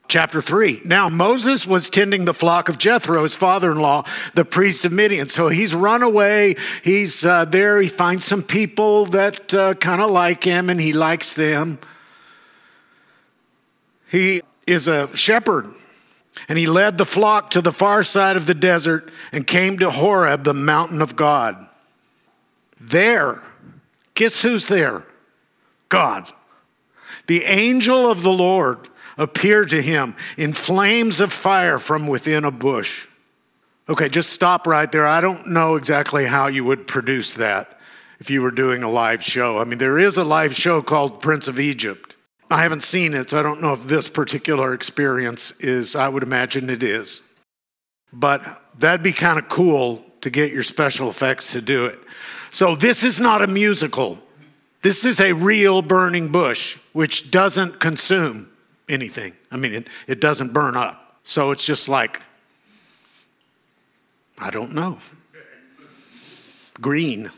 Chapter 0.07 0.41
3. 0.41 0.83
Now, 0.85 1.09
Moses 1.09 1.67
was 1.67 1.89
tending 1.89 2.23
the 2.23 2.33
flock 2.33 2.69
of 2.69 2.77
Jethro, 2.77 3.23
his 3.23 3.35
father 3.35 3.71
in 3.71 3.79
law, 3.79 4.05
the 4.35 4.45
priest 4.45 4.85
of 4.85 4.93
Midian. 4.93 5.27
So 5.27 5.49
he's 5.49 5.73
run 5.75 6.03
away. 6.03 6.55
He's 6.83 7.25
uh, 7.25 7.43
there. 7.45 7.81
He 7.81 7.89
finds 7.89 8.23
some 8.23 8.43
people 8.43 9.05
that 9.07 9.51
uh, 9.53 9.73
kind 9.73 10.01
of 10.01 10.11
like 10.11 10.43
him 10.43 10.69
and 10.69 10.79
he 10.79 10.93
likes 10.93 11.33
them. 11.33 11.79
He 14.09 14.41
is 14.67 14.87
a 14.87 15.15
shepherd 15.15 15.67
and 16.47 16.57
he 16.57 16.67
led 16.67 16.97
the 16.97 17.05
flock 17.05 17.51
to 17.51 17.61
the 17.61 17.71
far 17.71 18.03
side 18.03 18.35
of 18.35 18.45
the 18.45 18.53
desert 18.53 19.09
and 19.31 19.47
came 19.47 19.77
to 19.79 19.89
Horeb, 19.89 20.43
the 20.43 20.53
mountain 20.53 21.01
of 21.01 21.15
God. 21.15 21.65
There, 22.79 23.41
guess 24.13 24.41
who's 24.41 24.67
there? 24.67 25.05
God. 25.89 26.27
The 27.27 27.43
angel 27.43 28.09
of 28.09 28.21
the 28.21 28.33
Lord 28.33 28.89
appeared 29.17 29.69
to 29.69 29.81
him 29.81 30.15
in 30.37 30.53
flames 30.53 31.19
of 31.19 31.31
fire 31.31 31.79
from 31.79 32.07
within 32.07 32.43
a 32.43 32.51
bush. 32.51 33.07
Okay, 33.87 34.09
just 34.09 34.33
stop 34.33 34.67
right 34.67 34.91
there. 34.91 35.07
I 35.07 35.21
don't 35.21 35.47
know 35.47 35.75
exactly 35.75 36.25
how 36.25 36.47
you 36.47 36.63
would 36.65 36.87
produce 36.87 37.35
that 37.35 37.79
if 38.19 38.29
you 38.29 38.41
were 38.41 38.51
doing 38.51 38.83
a 38.83 38.89
live 38.89 39.23
show. 39.23 39.59
I 39.59 39.63
mean, 39.63 39.77
there 39.77 39.97
is 39.97 40.17
a 40.17 40.23
live 40.23 40.55
show 40.55 40.81
called 40.81 41.21
Prince 41.21 41.47
of 41.47 41.59
Egypt. 41.59 42.14
I 42.55 42.61
haven't 42.61 42.83
seen 42.83 43.13
it, 43.13 43.31
so 43.31 43.37
I 43.37 43.43
don't 43.43 43.61
know 43.61 43.73
if 43.73 43.83
this 43.83 44.07
particular 44.07 44.73
experience 44.73 45.51
is, 45.59 45.93
I 45.93 46.07
would 46.07 46.23
imagine 46.23 46.69
it 46.69 46.83
is. 46.83 47.21
But 48.13 48.47
that'd 48.79 49.03
be 49.03 49.11
kind 49.11 49.37
of 49.37 49.49
cool 49.49 50.05
to 50.21 50.29
get 50.29 50.53
your 50.53 50.63
special 50.63 51.09
effects 51.09 51.51
to 51.51 51.61
do 51.61 51.85
it. 51.85 51.99
So, 52.51 52.77
this 52.77 53.03
is 53.03 53.19
not 53.19 53.41
a 53.41 53.47
musical. 53.47 54.19
This 54.83 55.03
is 55.03 55.19
a 55.19 55.33
real 55.33 55.81
burning 55.81 56.31
bush, 56.31 56.77
which 56.93 57.29
doesn't 57.29 57.81
consume 57.81 58.49
anything. 58.87 59.33
I 59.51 59.57
mean, 59.57 59.73
it, 59.73 59.89
it 60.07 60.21
doesn't 60.21 60.53
burn 60.53 60.77
up. 60.77 61.17
So 61.23 61.51
it's 61.51 61.65
just 61.65 61.89
like, 61.89 62.21
I 64.39 64.49
don't 64.49 64.73
know. 64.73 64.99
Green. 66.79 67.31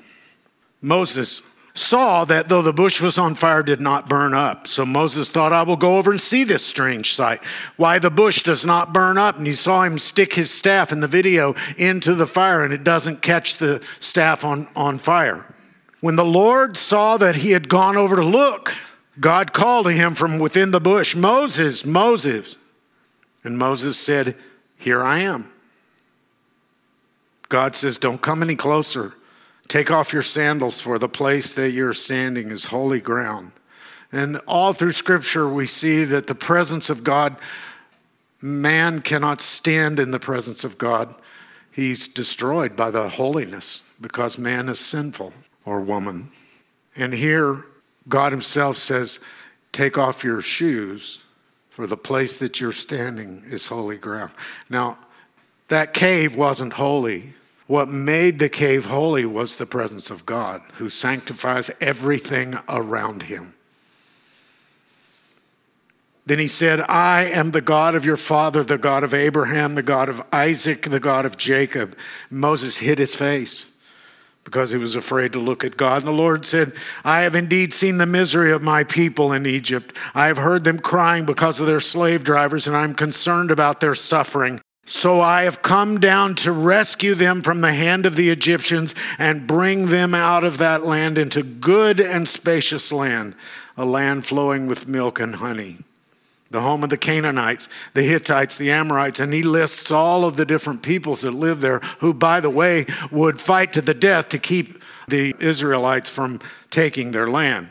Moses 0.80 1.57
saw 1.78 2.26
that 2.26 2.50
though 2.50 2.62
the 2.62 2.74
bush 2.74 3.02
was 3.02 3.18
on 3.18 3.36
fire, 3.36 3.62
did 3.62 3.82
not 3.82 4.10
burn 4.10 4.34
up. 4.34 4.68
So 4.68 4.86
Moses 4.86 5.30
thought, 5.30 5.54
I 5.54 5.64
will 5.64 5.76
go 5.76 5.98
over 5.98 6.12
and 6.12 6.20
see 6.20 6.44
this 6.44 6.66
strange 6.66 7.14
sight, 7.14 7.44
why 7.76 8.00
the 8.00 8.10
bush 8.10 8.44
does 8.44 8.66
not 8.66 8.94
burn 8.94 9.18
up. 9.18 9.38
And 9.38 9.46
you 9.46 9.54
saw 9.54 9.84
him 9.84 9.98
stick 9.98 10.34
his 10.34 10.50
staff 10.50 10.92
in 10.92 11.00
the 11.00 11.08
video 11.08 11.56
into 11.78 12.16
the 12.16 12.26
fire, 12.26 12.64
and 12.64 12.74
it 12.74 12.84
doesn't 12.84 13.22
catch 13.22 13.58
the 13.58 13.82
staff 14.00 14.44
on, 14.44 14.68
on 14.76 14.98
fire. 14.98 15.54
When 16.02 16.16
the 16.16 16.26
Lord 16.26 16.78
saw 16.78 17.18
that 17.18 17.38
he 17.38 17.52
had 17.52 17.70
gone 17.70 17.98
over 17.98 18.16
to 18.16 18.26
look, 18.26 18.74
God 19.20 19.54
called 19.54 19.86
to 19.88 19.92
him 19.92 20.16
from 20.16 20.40
within 20.40 20.72
the 20.72 20.82
bush, 20.82 21.16
Moses, 21.16 21.86
Moses. 21.86 22.58
And 23.44 23.58
Moses 23.58 23.98
said, 23.98 24.36
Here 24.78 25.02
I 25.02 25.20
am. 25.20 25.52
God 27.50 27.76
says, 27.76 27.98
Don't 27.98 28.22
come 28.22 28.44
any 28.44 28.56
closer. 28.56 29.14
Take 29.68 29.92
off 29.92 30.14
your 30.14 30.22
sandals, 30.22 30.80
for 30.80 30.98
the 30.98 31.10
place 31.10 31.52
that 31.54 31.72
you're 31.72 31.94
standing 31.94 32.52
is 32.52 32.66
holy 32.66 33.00
ground. 33.00 33.52
And 34.12 34.38
all 34.48 34.72
through 34.72 34.94
Scripture, 34.94 35.50
we 35.50 35.66
see 35.66 36.06
that 36.06 36.28
the 36.28 36.36
presence 36.36 36.90
of 36.90 37.04
God, 37.04 37.36
man 38.42 39.02
cannot 39.02 39.42
stand 39.42 40.00
in 40.00 40.12
the 40.12 40.20
presence 40.20 40.64
of 40.64 40.78
God. 40.78 41.14
He's 41.72 42.08
destroyed 42.08 42.76
by 42.76 42.92
the 42.92 43.10
holiness 43.10 43.84
because 44.00 44.38
man 44.38 44.70
is 44.70 44.80
sinful 44.80 45.34
or 45.66 45.82
woman. 45.82 46.30
And 46.96 47.14
here, 47.14 47.66
God 48.08 48.32
Himself 48.32 48.78
says, 48.78 49.20
Take 49.74 49.98
off 49.98 50.24
your 50.24 50.42
shoes, 50.42 51.24
for 51.70 51.86
the 51.86 51.98
place 51.98 52.38
that 52.38 52.60
you're 52.60 52.72
standing 52.72 53.44
is 53.46 53.68
holy 53.68 53.98
ground. 53.98 54.32
Now, 54.70 54.98
that 55.68 55.94
cave 55.94 56.36
wasn't 56.36 56.74
holy. 56.74 57.34
What 57.68 57.90
made 57.90 58.40
the 58.40 58.50
cave 58.50 58.86
holy 58.86 59.26
was 59.26 59.58
the 59.58 59.66
presence 59.66 60.10
of 60.10 60.26
God, 60.26 60.62
who 60.76 60.90
sanctifies 60.90 61.70
everything 61.82 62.58
around 62.70 63.24
him. 63.24 63.54
Then 66.26 66.40
he 66.40 66.48
said, 66.48 66.82
I 66.82 67.26
am 67.26 67.52
the 67.52 67.62
God 67.62 67.96
of 67.96 68.04
your 68.04 68.18
father, 68.18 68.64
the 68.64 68.78
God 68.78 69.04
of 69.04 69.14
Abraham, 69.14 69.76
the 69.76 69.84
God 69.84 70.10
of 70.10 70.22
Isaac, 70.34 70.82
the 70.82 71.00
God 71.00 71.26
of 71.26 71.38
Jacob. 71.38 71.98
Moses 72.30 72.80
hid 72.80 73.00
his 73.00 73.16
face 73.16 73.72
because 74.44 74.72
he 74.72 74.78
was 74.78 74.96
afraid 74.96 75.34
to 75.34 75.40
look 75.40 75.64
at 75.64 75.78
God. 75.78 76.00
And 76.00 76.08
the 76.08 76.12
Lord 76.14 76.46
said, 76.46 76.74
I 77.04 77.22
have 77.22 77.36
indeed 77.36 77.74
seen 77.74 77.98
the 77.98 78.06
misery 78.06 78.52
of 78.52 78.62
my 78.62 78.86
people 78.86 79.34
in 79.34 79.46
Egypt. 79.46 79.96
I 80.14 80.28
have 80.28 80.38
heard 80.38 80.64
them 80.64 80.80
crying 80.80 81.26
because 81.26 81.60
of 81.60 81.68
their 81.68 81.82
slave 81.82 82.24
drivers, 82.24 82.68
and 82.68 82.76
I'm 82.76 82.94
concerned 82.94 83.52
about 83.52 83.82
their 83.82 83.96
suffering. 83.96 84.62
So 84.88 85.20
I 85.20 85.44
have 85.44 85.62
come 85.62 86.00
down 86.00 86.36
to 86.36 86.54
rescue 86.54 87.14
them 87.14 87.42
from 87.42 87.60
the 87.60 87.74
hand 87.74 88.06
of 88.06 88.16
the 88.16 88.30
Egyptians 88.30 88.96
and 89.20 89.46
bring 89.46 89.88
them 89.88 90.16
out 90.16 90.46
of 90.46 90.60
that 90.60 90.86
land 90.86 91.18
into 91.18 91.44
good 91.44 92.00
and 92.00 92.26
spacious 92.26 92.90
land, 92.94 93.36
a 93.76 93.84
land 93.84 94.26
flowing 94.26 94.66
with 94.66 94.88
milk 94.88 95.20
and 95.20 95.36
honey 95.36 95.80
the 96.50 96.62
home 96.62 96.82
of 96.82 96.90
the 96.90 96.98
Canaanites, 96.98 97.68
the 97.94 98.04
Hittites, 98.04 98.58
the 98.58 98.72
Amorites, 98.72 99.20
and 99.20 99.34
he 99.34 99.44
lists 99.44 99.92
all 99.92 100.24
of 100.24 100.38
the 100.38 100.46
different 100.46 100.82
peoples 100.82 101.22
that 101.22 101.32
live 101.32 101.60
there, 101.60 101.80
who, 102.00 102.14
by 102.14 102.40
the 102.40 102.50
way, 102.50 102.86
would 103.12 103.42
fight 103.42 103.74
to 103.74 103.82
the 103.82 103.94
death 103.94 104.30
to 104.30 104.40
keep 104.40 104.82
the 105.10 105.36
Israelites 105.40 106.10
from 106.10 106.40
taking 106.70 107.12
their 107.12 107.30
land. 107.30 107.70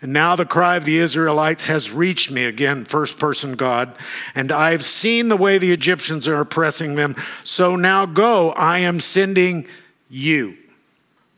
And 0.00 0.12
now 0.12 0.36
the 0.36 0.46
cry 0.46 0.76
of 0.76 0.84
the 0.84 0.98
Israelites 0.98 1.64
has 1.64 1.90
reached 1.90 2.30
me 2.30 2.44
again, 2.44 2.84
first 2.84 3.18
person 3.18 3.56
God, 3.56 3.96
and 4.34 4.52
I've 4.52 4.84
seen 4.84 5.28
the 5.28 5.36
way 5.36 5.58
the 5.58 5.72
Egyptians 5.72 6.28
are 6.28 6.40
oppressing 6.40 6.94
them. 6.94 7.16
So 7.42 7.74
now 7.74 8.06
go, 8.06 8.50
I 8.50 8.78
am 8.78 9.00
sending 9.00 9.66
you 10.08 10.56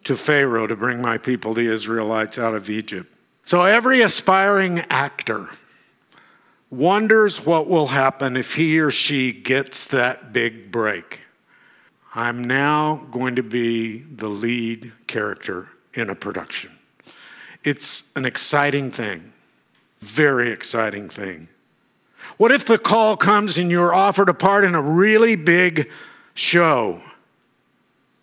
to 0.05 0.15
Pharaoh 0.15 0.67
to 0.67 0.77
bring 0.77 1.01
my 1.01 1.17
people, 1.17 1.55
the 1.55 1.67
Israelites, 1.67 2.39
out 2.39 2.55
of 2.55 2.69
Egypt. 2.69 3.11
So 3.45 3.63
every 3.63 4.03
aspiring 4.03 4.81
actor, 4.91 5.47
wonders 6.71 7.45
what 7.45 7.67
will 7.67 7.89
happen 7.89 8.37
if 8.37 8.55
he 8.55 8.79
or 8.79 8.91
she 8.91 9.33
gets 9.33 9.89
that 9.89 10.33
big 10.33 10.71
break. 10.71 11.21
I'm 12.15 12.45
now 12.45 13.07
going 13.11 13.37
to 13.37 13.43
be 13.43 13.99
the 13.99 14.29
lead 14.29 14.93
character 15.07 15.69
in 15.95 16.11
a 16.11 16.15
production. 16.15 16.71
It's 17.63 18.11
an 18.17 18.25
exciting 18.25 18.91
thing, 18.91 19.33
very 20.01 20.51
exciting 20.51 21.09
thing. 21.09 21.49
What 22.37 22.53
if 22.53 22.65
the 22.65 22.79
call 22.79 23.17
comes 23.17 23.59
and 23.59 23.71
you're 23.71 23.93
offered 23.93 24.29
a 24.29 24.35
part 24.35 24.65
in 24.65 24.75
a 24.75 24.83
really 24.83 25.37
big 25.37 25.91
show? 26.35 27.03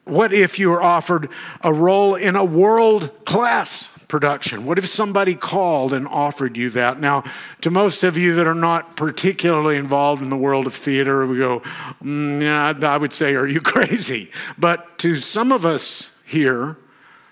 What 0.05 0.31
if 0.33 0.57
you 0.57 0.69
were 0.69 0.81
offered 0.81 1.29
a 1.61 1.73
role 1.73 2.15
in 2.15 2.35
a 2.35 2.45
world 2.45 3.11
class 3.25 4.05
production? 4.05 4.65
What 4.65 4.77
if 4.77 4.87
somebody 4.87 5.35
called 5.35 5.91
and 5.91 6.07
offered 6.07 6.55
you 6.55 6.69
that? 6.71 6.99
Now, 6.99 7.23
to 7.61 7.69
most 7.69 8.03
of 8.03 8.17
you 8.17 8.33
that 8.35 8.47
are 8.47 8.55
not 8.55 8.95
particularly 8.95 9.75
involved 9.75 10.21
in 10.21 10.29
the 10.29 10.37
world 10.37 10.65
of 10.65 10.73
theater, 10.73 11.27
we 11.27 11.39
go, 11.39 11.59
mm, 12.01 12.83
I 12.83 12.97
would 12.97 13.11
say, 13.11 13.35
are 13.35 13.45
you 13.45 13.59
crazy? 13.61 14.31
But 14.57 14.97
to 14.99 15.15
some 15.17 15.51
of 15.51 15.65
us 15.65 16.17
here, 16.25 16.77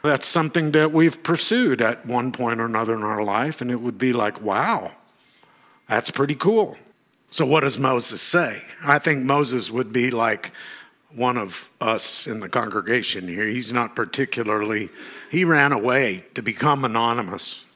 that's 0.05 0.25
something 0.25 0.71
that 0.71 0.91
we've 0.91 1.21
pursued 1.23 1.81
at 1.81 2.05
one 2.05 2.31
point 2.31 2.59
or 2.59 2.65
another 2.65 2.93
in 2.95 3.03
our 3.03 3.23
life, 3.23 3.61
and 3.61 3.69
it 3.69 3.81
would 3.81 3.97
be 3.97 4.13
like, 4.13 4.41
wow, 4.41 4.91
that's 5.87 6.11
pretty 6.11 6.35
cool. 6.35 6.77
So, 7.29 7.45
what 7.45 7.61
does 7.61 7.77
Moses 7.77 8.21
say? 8.21 8.61
I 8.85 8.99
think 8.99 9.23
Moses 9.23 9.69
would 9.69 9.91
be 9.91 10.11
like 10.11 10.51
one 11.15 11.37
of 11.37 11.69
us 11.81 12.27
in 12.27 12.39
the 12.39 12.49
congregation 12.49 13.27
here. 13.27 13.45
He's 13.45 13.73
not 13.73 13.95
particularly, 13.95 14.89
he 15.31 15.45
ran 15.45 15.71
away 15.71 16.25
to 16.33 16.41
become 16.41 16.85
anonymous. 16.85 17.67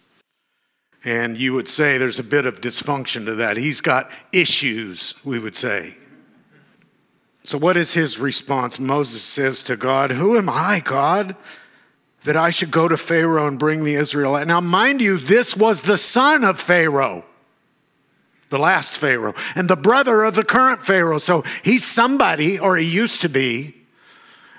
And 1.05 1.37
you 1.37 1.53
would 1.53 1.69
say 1.69 1.97
there's 1.97 2.19
a 2.19 2.23
bit 2.23 2.45
of 2.45 2.59
dysfunction 2.59 3.25
to 3.25 3.35
that. 3.35 3.55
He's 3.55 3.79
got 3.79 4.11
issues, 4.33 5.15
we 5.23 5.39
would 5.39 5.55
say. 5.55 5.93
So, 7.43 7.57
what 7.57 7.77
is 7.77 7.93
his 7.93 8.19
response? 8.19 8.79
Moses 8.79 9.23
says 9.23 9.63
to 9.63 9.75
God, 9.77 10.11
Who 10.11 10.37
am 10.37 10.49
I, 10.49 10.81
God, 10.83 11.35
that 12.23 12.35
I 12.35 12.49
should 12.49 12.71
go 12.71 12.87
to 12.87 12.97
Pharaoh 12.97 13.47
and 13.47 13.57
bring 13.57 13.83
the 13.83 13.95
Israelite? 13.95 14.47
Now, 14.47 14.61
mind 14.61 15.01
you, 15.01 15.17
this 15.17 15.55
was 15.55 15.81
the 15.81 15.97
son 15.97 16.43
of 16.43 16.59
Pharaoh 16.59 17.25
the 18.49 18.57
last 18.57 18.97
Pharaoh, 18.97 19.33
and 19.55 19.69
the 19.69 19.75
brother 19.75 20.23
of 20.23 20.35
the 20.35 20.43
current 20.43 20.81
Pharaoh. 20.81 21.19
So 21.19 21.43
he's 21.63 21.85
somebody, 21.85 22.59
or 22.59 22.77
he 22.77 22.85
used 22.85 23.21
to 23.21 23.29
be. 23.29 23.75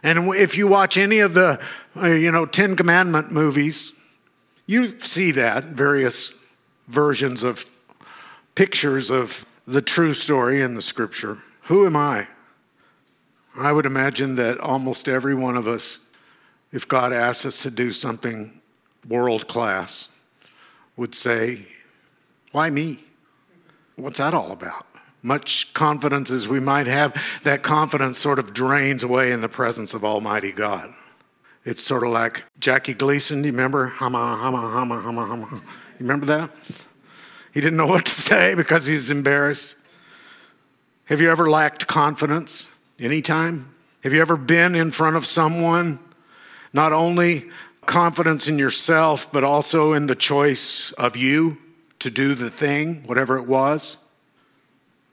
And 0.02 0.34
if 0.34 0.56
you 0.56 0.66
watch 0.66 0.96
any 0.96 1.18
of 1.18 1.34
the, 1.34 1.62
uh, 2.00 2.06
you 2.06 2.32
know, 2.32 2.46
Ten 2.46 2.76
Commandment 2.76 3.30
movies, 3.30 4.20
you 4.66 4.98
see 5.00 5.32
that 5.32 5.64
various 5.64 6.32
versions 6.88 7.44
of 7.44 7.64
pictures 8.54 9.10
of 9.10 9.44
the 9.66 9.82
true 9.82 10.12
story 10.12 10.62
in 10.62 10.74
the 10.74 10.82
scripture. 10.82 11.38
Who 11.62 11.86
am 11.86 11.96
I? 11.96 12.28
I 13.58 13.72
would 13.72 13.86
imagine 13.86 14.36
that 14.36 14.58
almost 14.60 15.08
every 15.08 15.34
one 15.34 15.56
of 15.56 15.66
us, 15.68 16.09
if 16.72 16.86
God 16.86 17.12
asks 17.12 17.46
us 17.46 17.62
to 17.64 17.70
do 17.70 17.90
something 17.90 18.60
world 19.08 19.48
class, 19.48 20.24
would 20.96 21.14
say, 21.14 21.66
Why 22.52 22.70
me? 22.70 23.00
What's 23.96 24.18
that 24.18 24.34
all 24.34 24.52
about? 24.52 24.86
Much 25.22 25.74
confidence 25.74 26.30
as 26.30 26.48
we 26.48 26.60
might 26.60 26.86
have, 26.86 27.40
that 27.42 27.62
confidence 27.62 28.16
sort 28.16 28.38
of 28.38 28.54
drains 28.54 29.02
away 29.02 29.32
in 29.32 29.42
the 29.42 29.48
presence 29.48 29.92
of 29.92 30.04
Almighty 30.04 30.52
God. 30.52 30.90
It's 31.64 31.82
sort 31.82 32.04
of 32.04 32.10
like 32.10 32.44
Jackie 32.58 32.94
Gleason. 32.94 33.42
Do 33.42 33.48
you 33.48 33.52
remember? 33.52 33.86
Hama, 33.86 34.36
hama, 34.36 34.60
hama, 34.60 35.00
hama, 35.00 35.26
hama. 35.26 35.46
You 35.50 35.60
remember 36.06 36.26
that? 36.26 36.50
He 37.52 37.60
didn't 37.60 37.76
know 37.76 37.86
what 37.86 38.06
to 38.06 38.10
say 38.10 38.54
because 38.54 38.86
he 38.86 38.94
was 38.94 39.10
embarrassed. 39.10 39.76
Have 41.04 41.20
you 41.20 41.30
ever 41.30 41.50
lacked 41.50 41.86
confidence 41.86 42.74
anytime? 42.98 43.68
Have 44.02 44.14
you 44.14 44.22
ever 44.22 44.36
been 44.36 44.74
in 44.74 44.90
front 44.90 45.16
of 45.16 45.26
someone, 45.26 45.98
not 46.72 46.92
only 46.92 47.44
confidence 47.86 48.48
in 48.48 48.58
yourself, 48.58 49.30
but 49.32 49.44
also 49.44 49.92
in 49.92 50.06
the 50.06 50.14
choice 50.14 50.92
of 50.92 51.16
you? 51.16 51.58
to 52.00 52.10
do 52.10 52.34
the 52.34 52.50
thing, 52.50 53.02
whatever 53.06 53.38
it 53.38 53.46
was. 53.46 53.98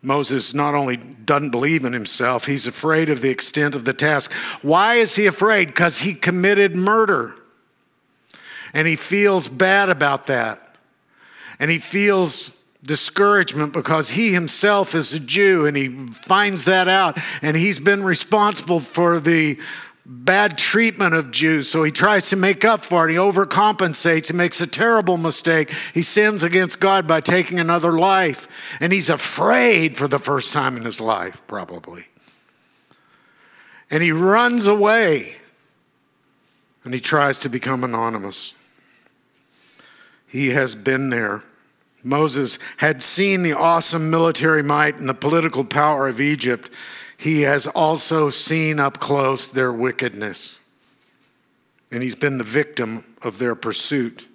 Moses 0.01 0.53
not 0.53 0.73
only 0.73 0.97
doesn't 0.97 1.51
believe 1.51 1.83
in 1.83 1.93
himself, 1.93 2.45
he's 2.45 2.65
afraid 2.65 3.09
of 3.09 3.21
the 3.21 3.29
extent 3.29 3.75
of 3.75 3.85
the 3.85 3.93
task. 3.93 4.31
Why 4.61 4.95
is 4.95 5.15
he 5.15 5.25
afraid? 5.25 5.67
Because 5.67 5.99
he 5.99 6.13
committed 6.13 6.75
murder. 6.75 7.35
And 8.73 8.87
he 8.87 8.95
feels 8.95 9.47
bad 9.47 9.89
about 9.89 10.27
that. 10.27 10.75
And 11.59 11.69
he 11.69 11.79
feels 11.79 12.63
discouragement 12.83 13.73
because 13.73 14.11
he 14.11 14.31
himself 14.31 14.95
is 14.95 15.13
a 15.13 15.19
Jew 15.19 15.65
and 15.65 15.75
he 15.75 15.89
finds 15.89 16.65
that 16.65 16.87
out. 16.87 17.17
And 17.41 17.57
he's 17.57 17.79
been 17.79 18.03
responsible 18.03 18.79
for 18.79 19.19
the 19.19 19.59
bad 20.07 20.57
treatment 20.57 21.13
of 21.13 21.31
Jews. 21.31 21.69
So 21.69 21.83
he 21.83 21.91
tries 21.91 22.29
to 22.29 22.37
make 22.37 22.63
up 22.63 22.81
for 22.81 23.07
it. 23.07 23.11
He 23.11 23.17
overcompensates. 23.17 24.31
He 24.31 24.33
makes 24.37 24.61
a 24.61 24.67
terrible 24.67 25.17
mistake. 25.17 25.69
He 25.93 26.01
sins 26.01 26.43
against 26.43 26.79
God 26.79 27.07
by 27.07 27.19
taking 27.19 27.59
another 27.59 27.91
life. 27.91 28.77
And 28.79 28.93
he's 28.93 29.09
afraid 29.09 29.97
for 29.97 30.07
the 30.07 30.17
first 30.17 30.53
time 30.53 30.77
in 30.77 30.83
his 30.83 31.01
life, 31.01 31.45
probably. 31.45 32.05
And 33.91 34.01
he 34.01 34.13
runs 34.13 34.65
away 34.65 35.35
and 36.85 36.93
he 36.93 37.01
tries 37.01 37.39
to 37.39 37.49
become 37.49 37.83
anonymous. 37.83 38.55
He 40.25 40.49
has 40.49 40.73
been 40.73 41.09
there. 41.09 41.41
Moses 42.01 42.59
had 42.77 43.01
seen 43.01 43.43
the 43.43 43.53
awesome 43.53 44.09
military 44.09 44.63
might 44.63 44.95
and 44.95 45.09
the 45.09 45.13
political 45.13 45.65
power 45.65 46.07
of 46.07 46.21
Egypt 46.21 46.71
he 47.17 47.41
has 47.41 47.67
also 47.67 48.29
seen 48.29 48.79
up 48.79 48.99
close 48.99 49.47
their 49.47 49.73
wickedness. 49.73 50.61
And 51.91 52.03
he's 52.03 52.15
been 52.15 52.37
the 52.37 52.43
victim 52.43 53.03
of 53.23 53.39
their 53.39 53.55
pursuit. 53.55 54.27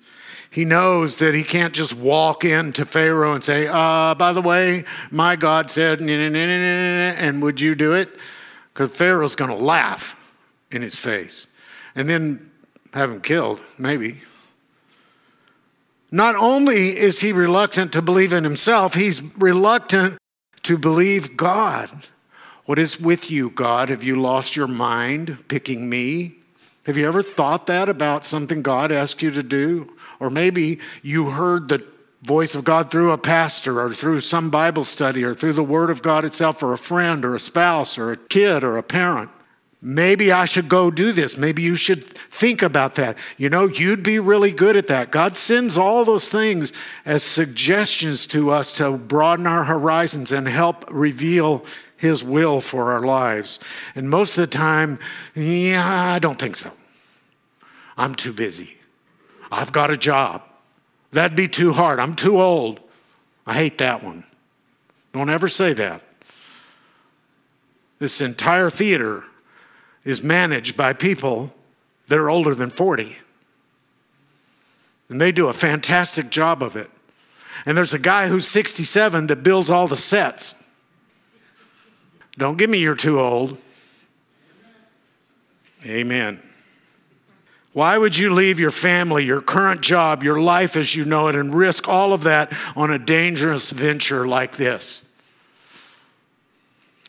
He 0.50 0.64
knows 0.64 1.18
that 1.18 1.34
he 1.34 1.44
can't 1.44 1.72
just 1.72 1.94
walk 1.94 2.44
into 2.44 2.84
Pharaoh 2.84 3.32
and 3.32 3.42
say, 3.42 3.68
uh, 3.70 4.14
by 4.14 4.32
the 4.32 4.42
way, 4.42 4.84
my 5.10 5.36
God 5.36 5.70
said, 5.70 6.00
and 6.00 7.42
would 7.42 7.60
you 7.60 7.74
do 7.74 7.94
it? 7.94 8.08
Because 8.72 8.94
Pharaoh's 8.94 9.36
going 9.36 9.56
to 9.56 9.62
laugh 9.62 10.18
in 10.70 10.82
his 10.82 10.98
face 10.98 11.46
and 11.94 12.08
then 12.08 12.50
have 12.92 13.10
him 13.10 13.20
killed, 13.20 13.60
maybe. 13.78 14.16
Not 16.10 16.34
only 16.36 16.88
is 16.88 17.20
he 17.20 17.32
reluctant 17.32 17.92
to 17.94 18.02
believe 18.02 18.34
in 18.34 18.44
himself, 18.44 18.94
he's 18.94 19.22
reluctant 19.36 20.18
to 20.64 20.76
believe 20.76 21.36
God. 21.36 21.88
What 22.64 22.78
is 22.78 23.00
with 23.00 23.30
you, 23.30 23.50
God? 23.50 23.88
Have 23.88 24.04
you 24.04 24.20
lost 24.20 24.54
your 24.54 24.68
mind 24.68 25.48
picking 25.48 25.90
me? 25.90 26.36
Have 26.86 26.96
you 26.96 27.06
ever 27.06 27.22
thought 27.22 27.66
that 27.66 27.88
about 27.88 28.24
something 28.24 28.62
God 28.62 28.92
asked 28.92 29.22
you 29.22 29.30
to 29.32 29.42
do? 29.42 29.96
Or 30.20 30.30
maybe 30.30 30.78
you 31.02 31.30
heard 31.30 31.68
the 31.68 31.86
voice 32.22 32.54
of 32.54 32.62
God 32.62 32.90
through 32.90 33.10
a 33.10 33.18
pastor 33.18 33.80
or 33.80 33.88
through 33.88 34.20
some 34.20 34.48
Bible 34.48 34.84
study 34.84 35.24
or 35.24 35.34
through 35.34 35.54
the 35.54 35.64
Word 35.64 35.90
of 35.90 36.02
God 36.02 36.24
itself 36.24 36.62
or 36.62 36.72
a 36.72 36.78
friend 36.78 37.24
or 37.24 37.34
a 37.34 37.40
spouse 37.40 37.98
or 37.98 38.12
a 38.12 38.16
kid 38.16 38.62
or 38.62 38.76
a 38.76 38.82
parent. 38.82 39.30
Maybe 39.84 40.30
I 40.30 40.44
should 40.44 40.68
go 40.68 40.92
do 40.92 41.10
this. 41.10 41.36
Maybe 41.36 41.62
you 41.62 41.74
should 41.74 42.04
think 42.04 42.62
about 42.62 42.94
that. 42.94 43.18
You 43.36 43.50
know, 43.50 43.66
you'd 43.66 44.04
be 44.04 44.20
really 44.20 44.52
good 44.52 44.76
at 44.76 44.86
that. 44.86 45.10
God 45.10 45.36
sends 45.36 45.76
all 45.76 46.04
those 46.04 46.28
things 46.28 46.72
as 47.04 47.24
suggestions 47.24 48.28
to 48.28 48.50
us 48.50 48.72
to 48.74 48.92
broaden 48.92 49.48
our 49.48 49.64
horizons 49.64 50.30
and 50.30 50.46
help 50.46 50.84
reveal 50.88 51.64
his 52.02 52.24
will 52.24 52.60
for 52.60 52.90
our 52.90 53.02
lives. 53.02 53.60
And 53.94 54.10
most 54.10 54.36
of 54.36 54.42
the 54.42 54.48
time, 54.48 54.98
yeah, 55.36 55.84
I 55.86 56.18
don't 56.18 56.36
think 56.36 56.56
so. 56.56 56.72
I'm 57.96 58.16
too 58.16 58.32
busy. 58.32 58.76
I've 59.52 59.70
got 59.70 59.92
a 59.92 59.96
job. 59.96 60.42
That'd 61.12 61.36
be 61.36 61.46
too 61.46 61.72
hard. 61.72 62.00
I'm 62.00 62.16
too 62.16 62.40
old. 62.40 62.80
I 63.46 63.54
hate 63.54 63.78
that 63.78 64.02
one. 64.02 64.24
Don't 65.12 65.30
ever 65.30 65.46
say 65.46 65.74
that. 65.74 66.02
This 68.00 68.20
entire 68.20 68.68
theater 68.68 69.22
is 70.02 70.24
managed 70.24 70.76
by 70.76 70.94
people 70.94 71.54
that 72.08 72.18
are 72.18 72.28
older 72.28 72.52
than 72.52 72.70
40. 72.70 73.16
And 75.08 75.20
they 75.20 75.30
do 75.30 75.46
a 75.46 75.52
fantastic 75.52 76.30
job 76.30 76.64
of 76.64 76.74
it. 76.74 76.90
And 77.64 77.78
there's 77.78 77.94
a 77.94 77.98
guy 78.00 78.26
who's 78.26 78.48
67 78.48 79.28
that 79.28 79.44
builds 79.44 79.70
all 79.70 79.86
the 79.86 79.96
sets. 79.96 80.56
Don't 82.38 82.56
give 82.56 82.70
me 82.70 82.78
you're 82.78 82.94
too 82.94 83.20
old. 83.20 83.58
Amen. 85.84 86.40
Why 87.72 87.96
would 87.96 88.16
you 88.16 88.34
leave 88.34 88.60
your 88.60 88.70
family, 88.70 89.24
your 89.24 89.40
current 89.40 89.80
job, 89.80 90.22
your 90.22 90.40
life 90.40 90.76
as 90.76 90.94
you 90.94 91.04
know 91.04 91.28
it, 91.28 91.34
and 91.34 91.54
risk 91.54 91.88
all 91.88 92.12
of 92.12 92.24
that 92.24 92.52
on 92.76 92.90
a 92.90 92.98
dangerous 92.98 93.70
venture 93.70 94.26
like 94.26 94.56
this? 94.56 95.04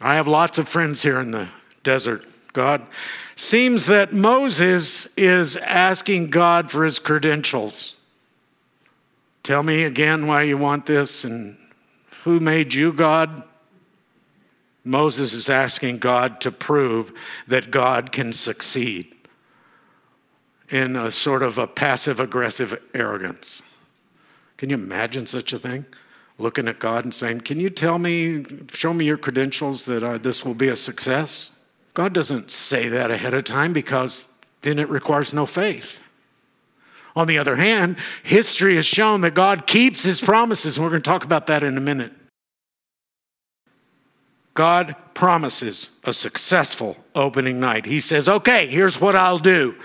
I 0.02 0.16
have 0.16 0.28
lots 0.28 0.58
of 0.58 0.68
friends 0.68 1.04
here 1.04 1.20
in 1.20 1.32
the 1.32 1.50
desert. 1.84 2.26
God 2.54 2.86
seems 3.36 3.88
that 3.88 4.14
Moses 4.14 5.08
is 5.16 5.58
asking 5.58 6.28
God 6.28 6.72
for 6.72 6.86
his 6.86 7.00
credentials. 7.00 7.96
Tell 9.44 9.64
me 9.64 9.84
again 9.84 10.28
why 10.28 10.44
you 10.44 10.58
want 10.58 10.86
this 10.86 11.26
and 11.26 11.58
who 12.24 12.40
made 12.40 12.74
you, 12.74 12.94
God? 12.94 13.44
Moses 14.86 15.34
is 15.34 15.50
asking 15.50 16.00
God 16.00 16.42
to 16.42 16.52
prove 16.52 17.14
that 17.48 17.72
God 17.72 18.12
can 18.12 18.34
succeed 18.34 19.16
in 20.70 20.96
a 20.96 21.12
sort 21.12 21.44
of 21.44 21.58
a 21.58 21.68
passive 21.68 22.20
aggressive 22.20 22.82
arrogance. 22.94 23.62
Can 24.58 24.70
you 24.70 24.76
imagine 24.76 25.26
such 25.28 25.54
a 25.54 25.60
thing? 25.60 25.86
Looking 26.38 26.68
at 26.68 26.80
God 26.80 27.06
and 27.06 27.14
saying, 27.14 27.42
Can 27.42 27.60
you 27.60 27.70
tell 27.70 28.00
me, 28.00 28.44
show 28.74 28.94
me 28.94 29.06
your 29.06 29.18
credentials 29.18 29.84
that 29.86 30.04
uh, 30.04 30.18
this 30.18 30.44
will 30.44 30.56
be 30.56 30.70
a 30.70 30.76
success? 30.76 31.52
God 31.94 32.12
doesn't 32.12 32.50
say 32.50 32.88
that 32.88 33.12
ahead 33.12 33.34
of 33.34 33.44
time 33.44 33.72
because 33.72 34.34
then 34.62 34.80
it 34.80 34.90
requires 34.90 35.34
no 35.34 35.46
faith. 35.46 36.04
On 37.16 37.28
the 37.28 37.38
other 37.38 37.56
hand, 37.56 37.98
history 38.24 38.76
has 38.76 38.86
shown 38.86 39.22
that 39.22 39.36
God 39.36 39.68
keeps 39.68 40.04
his 40.04 40.20
promises, 40.20 40.78
and 40.78 40.84
we're 40.84 40.90
going 40.90 41.04
to 41.04 41.10
talk 41.10 41.24
about 41.24 41.46
that 41.48 41.62
in 41.62 41.78
a 41.78 41.82
minute. 41.82 42.12
God 44.54 44.96
promises 45.14 45.92
a 46.04 46.14
successful 46.14 46.98
opening 47.16 47.60
night. 47.60 47.86
He 47.86 48.00
says, 48.00 48.30
Okay, 48.30 48.68
here's 48.68 49.02
what 49.02 49.16
I'll 49.16 49.40
do. 49.40 49.76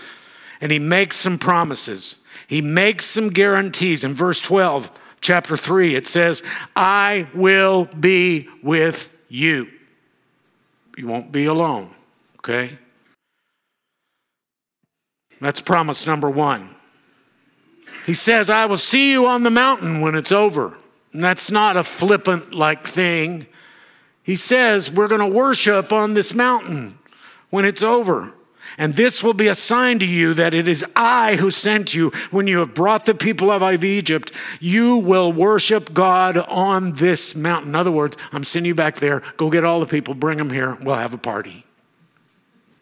And 0.60 0.72
he 0.72 0.78
makes 0.78 1.16
some 1.16 1.38
promises, 1.38 2.16
he 2.46 2.60
makes 2.60 3.04
some 3.04 3.28
guarantees. 3.28 4.04
In 4.04 4.14
verse 4.14 4.42
12, 4.42 4.90
chapter 5.20 5.56
3, 5.56 5.94
it 5.94 6.06
says, 6.06 6.42
I 6.74 7.28
will 7.34 7.86
be 7.86 8.48
with 8.62 9.16
you. 9.28 9.68
You 10.96 11.06
won't 11.06 11.30
be 11.30 11.46
alone, 11.46 11.90
okay? 12.38 12.76
That's 15.40 15.60
promise 15.60 16.06
number 16.06 16.28
one. 16.28 16.68
He 18.04 18.14
says, 18.14 18.50
I 18.50 18.66
will 18.66 18.78
see 18.78 19.12
you 19.12 19.26
on 19.26 19.42
the 19.42 19.50
mountain 19.50 20.00
when 20.00 20.14
it's 20.14 20.32
over. 20.32 20.74
And 21.12 21.22
that's 21.22 21.50
not 21.50 21.76
a 21.76 21.84
flippant 21.84 22.52
like 22.52 22.82
thing. 22.82 23.46
He 24.28 24.36
says, 24.36 24.90
We're 24.90 25.08
going 25.08 25.22
to 25.22 25.36
worship 25.36 25.90
on 25.90 26.12
this 26.12 26.34
mountain 26.34 26.98
when 27.48 27.64
it's 27.64 27.82
over. 27.82 28.34
And 28.76 28.92
this 28.92 29.22
will 29.22 29.32
be 29.32 29.48
a 29.48 29.54
sign 29.54 29.98
to 30.00 30.06
you 30.06 30.34
that 30.34 30.52
it 30.52 30.68
is 30.68 30.84
I 30.94 31.36
who 31.36 31.50
sent 31.50 31.94
you. 31.94 32.10
When 32.30 32.46
you 32.46 32.58
have 32.58 32.74
brought 32.74 33.06
the 33.06 33.14
people 33.14 33.50
out 33.50 33.62
of 33.62 33.82
Egypt, 33.82 34.30
you 34.60 34.98
will 34.98 35.32
worship 35.32 35.94
God 35.94 36.36
on 36.36 36.92
this 36.92 37.34
mountain. 37.34 37.70
In 37.70 37.74
other 37.74 37.90
words, 37.90 38.18
I'm 38.30 38.44
sending 38.44 38.68
you 38.68 38.74
back 38.74 38.96
there. 38.96 39.22
Go 39.38 39.48
get 39.48 39.64
all 39.64 39.80
the 39.80 39.86
people, 39.86 40.12
bring 40.12 40.36
them 40.36 40.50
here. 40.50 40.76
We'll 40.82 40.96
have 40.96 41.14
a 41.14 41.18
party. 41.18 41.64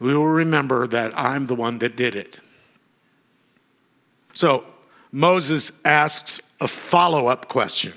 We 0.01 0.17
will 0.17 0.27
remember 0.27 0.89
that 0.89 1.17
I'm 1.17 1.47
the 1.47 1.55
one 1.55 1.79
that 1.79 1.95
did 1.95 2.17
it. 2.17 2.41
So 4.35 4.65
Moses 5.13 5.81
asks 5.85 6.53
a 6.61 6.67
follow 6.67 7.29
up 7.29 7.47
question. 7.47 7.93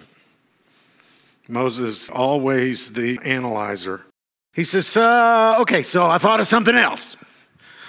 Moses, 1.50 2.12
always 2.12 2.94
the 2.94 3.20
analyzer. 3.26 4.06
He 4.54 4.64
says, 4.64 4.96
uh, 4.96 5.58
Okay, 5.62 5.82
so 5.82 6.06
I 6.06 6.20
thought 6.20 6.40
of 6.40 6.48
something 6.48 6.76
else. 6.76 7.18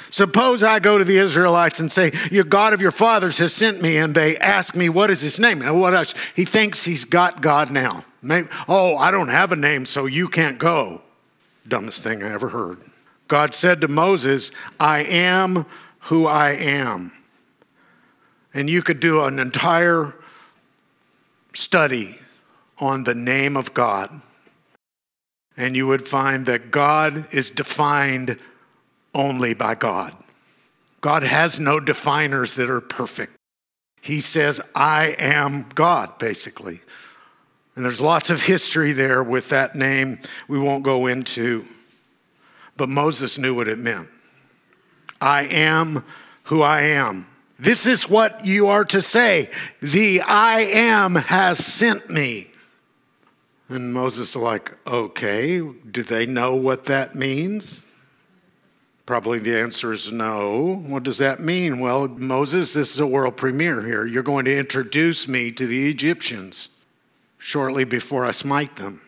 Suppose 0.09 0.65
I 0.65 0.81
go 0.81 0.99
to 0.99 1.05
the 1.05 1.19
Israelites 1.19 1.79
and 1.79 1.93
say, 1.93 2.11
Your 2.31 2.45
God 2.45 2.73
of 2.73 2.81
your 2.81 2.91
fathers 2.91 3.39
has 3.39 3.53
sent 3.53 3.83
me, 3.83 3.99
and 3.99 4.15
they 4.15 4.37
ask 4.39 4.75
me, 4.75 4.89
What 4.89 5.11
is 5.11 5.21
his 5.21 5.39
name? 5.39 5.61
And 5.61 5.79
what 5.79 5.95
else? 5.95 6.15
He 6.35 6.47
thinks 6.47 6.85
he's 6.85 7.05
got 7.05 7.43
God 7.43 7.71
now. 7.71 8.03
Maybe, 8.23 8.49
oh, 8.67 8.97
I 8.97 9.11
don't 9.11 9.29
have 9.29 9.53
a 9.53 9.57
name, 9.57 9.85
so 9.85 10.07
you 10.07 10.29
can't 10.29 10.59
go. 10.59 11.03
Dumbest 11.69 12.03
thing 12.03 12.23
I 12.23 12.33
ever 12.33 12.49
heard. 12.49 12.79
God 13.29 13.55
said 13.55 13.83
to 13.83 13.89
Moses, 13.89 14.51
I 14.81 15.05
am 15.05 15.67
who 16.05 16.27
I 16.27 16.53
am. 16.53 17.13
And 18.53 18.69
you 18.69 18.83
could 18.83 19.01
do 19.01 19.25
an 19.25 19.39
entire 19.39 20.15
study 21.53 22.17
on 22.81 23.05
the 23.05 23.15
name 23.15 23.57
of 23.57 23.75
God, 23.75 24.11
and 25.57 25.77
you 25.77 25.87
would 25.87 26.07
find 26.07 26.47
that 26.47 26.71
God 26.71 27.33
is 27.33 27.51
defined 27.51 28.39
only 29.15 29.55
by 29.55 29.75
God. 29.75 30.15
God 31.01 31.23
has 31.23 31.61
no 31.61 31.81
definers 31.81 32.55
that 32.57 32.71
are 32.71 32.81
perfect. 32.81 33.37
He 34.01 34.21
says, 34.21 34.61
I 34.75 35.15
am 35.19 35.67
God, 35.75 36.19
basically. 36.19 36.81
And 37.77 37.85
there's 37.85 38.01
lots 38.01 38.31
of 38.31 38.43
history 38.43 38.93
there 38.93 39.23
with 39.23 39.51
that 39.51 39.75
name 39.75 40.21
we 40.49 40.59
won't 40.59 40.85
go 40.85 41.07
into. 41.07 41.65
But 42.77 42.89
Moses 42.89 43.39
knew 43.39 43.55
what 43.55 43.69
it 43.69 43.79
meant. 43.79 44.09
I 45.21 45.45
am 45.45 46.05
who 46.45 46.63
I 46.63 46.83
am. 46.83 47.27
This 47.59 47.87
is 47.87 48.09
what 48.09 48.47
you 48.47 48.69
are 48.69 48.85
to 48.87 49.03
say. 49.03 49.51
The 49.81 50.23
I 50.27 50.61
am 50.63 51.15
has 51.15 51.65
sent 51.65 52.11
me. 52.11 52.50
And 53.71 53.95
Moses 53.95 54.31
is 54.31 54.37
like, 54.37 54.73
okay, 54.85 55.61
do 55.61 56.03
they 56.03 56.27
know 56.27 56.57
what 56.57 56.87
that 56.87 57.15
means? 57.15 57.87
Probably 59.07 59.39
the 59.39 59.61
answer 59.61 59.93
is 59.93 60.13
no. 60.13 60.83
What 60.87 61.05
does 61.05 61.19
that 61.19 61.39
mean? 61.39 61.79
Well, 61.79 62.09
Moses, 62.09 62.75
this 62.75 62.93
is 62.93 63.01
a 63.01 63.07
world 63.07 63.37
premiere 63.37 63.83
here. 63.83 64.05
You're 64.05 64.25
going 64.25 64.45
to 64.47 64.59
introduce 64.59 65.29
me 65.29 65.53
to 65.53 65.69
the 65.69 65.89
Egyptians 65.89 66.69
shortly 67.39 67.85
before 67.85 68.25
I 68.25 68.33
smite 68.33 68.75
them. 68.75 69.01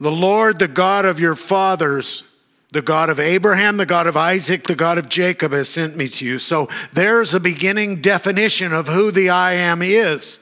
The 0.00 0.10
Lord, 0.10 0.58
the 0.58 0.68
God 0.68 1.04
of 1.04 1.20
your 1.20 1.34
fathers, 1.34 2.24
the 2.72 2.82
God 2.82 3.10
of 3.10 3.20
Abraham, 3.20 3.76
the 3.76 3.86
God 3.86 4.06
of 4.06 4.16
Isaac, 4.16 4.64
the 4.64 4.74
God 4.74 4.96
of 4.96 5.10
Jacob 5.10 5.52
has 5.52 5.68
sent 5.68 5.98
me 5.98 6.08
to 6.08 6.24
you. 6.24 6.38
So 6.38 6.68
there's 6.94 7.34
a 7.34 7.40
beginning 7.40 8.00
definition 8.00 8.72
of 8.72 8.88
who 8.88 9.10
the 9.10 9.28
I 9.28 9.52
am 9.52 9.82
is. 9.82 10.38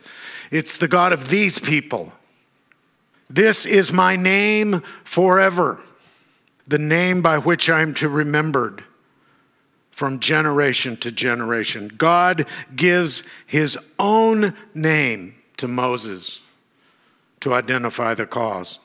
It's 0.53 0.79
the 0.79 0.89
God 0.89 1.13
of 1.13 1.31
these 1.31 1.59
people. 1.59 2.13
This 3.29 3.67
is 3.67 3.93
my 3.93 4.17
name 4.17 4.81
forever 5.05 5.81
the 6.67 6.79
name 6.79 7.23
by 7.23 7.39
which 7.39 7.71
I'm 7.71 7.95
to 7.95 8.09
be 8.09 8.15
remembered 8.15 8.85
from 9.91 10.19
generation 10.19 10.97
to 10.99 11.13
generation. 11.13 11.89
God 11.97 12.47
gives 12.75 13.23
his 13.47 13.79
own 13.99 14.55
name 14.75 15.35
to 15.57 15.69
Moses 15.69 16.43
to 17.41 17.55
identify 17.55 18.15
the 18.15 18.27
cause. 18.27 18.81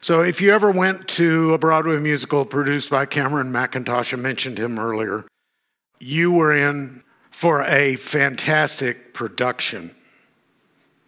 So, 0.00 0.22
if 0.22 0.40
you 0.40 0.52
ever 0.52 0.70
went 0.70 1.08
to 1.08 1.54
a 1.54 1.58
Broadway 1.58 1.98
musical 1.98 2.44
produced 2.44 2.90
by 2.90 3.04
Cameron 3.06 3.52
Mackintosh, 3.52 4.12
I 4.12 4.16
mentioned 4.16 4.58
him 4.58 4.78
earlier, 4.78 5.24
you 5.98 6.32
were 6.32 6.54
in 6.54 7.02
for 7.30 7.62
a 7.62 7.96
fantastic 7.96 9.12
production. 9.12 9.90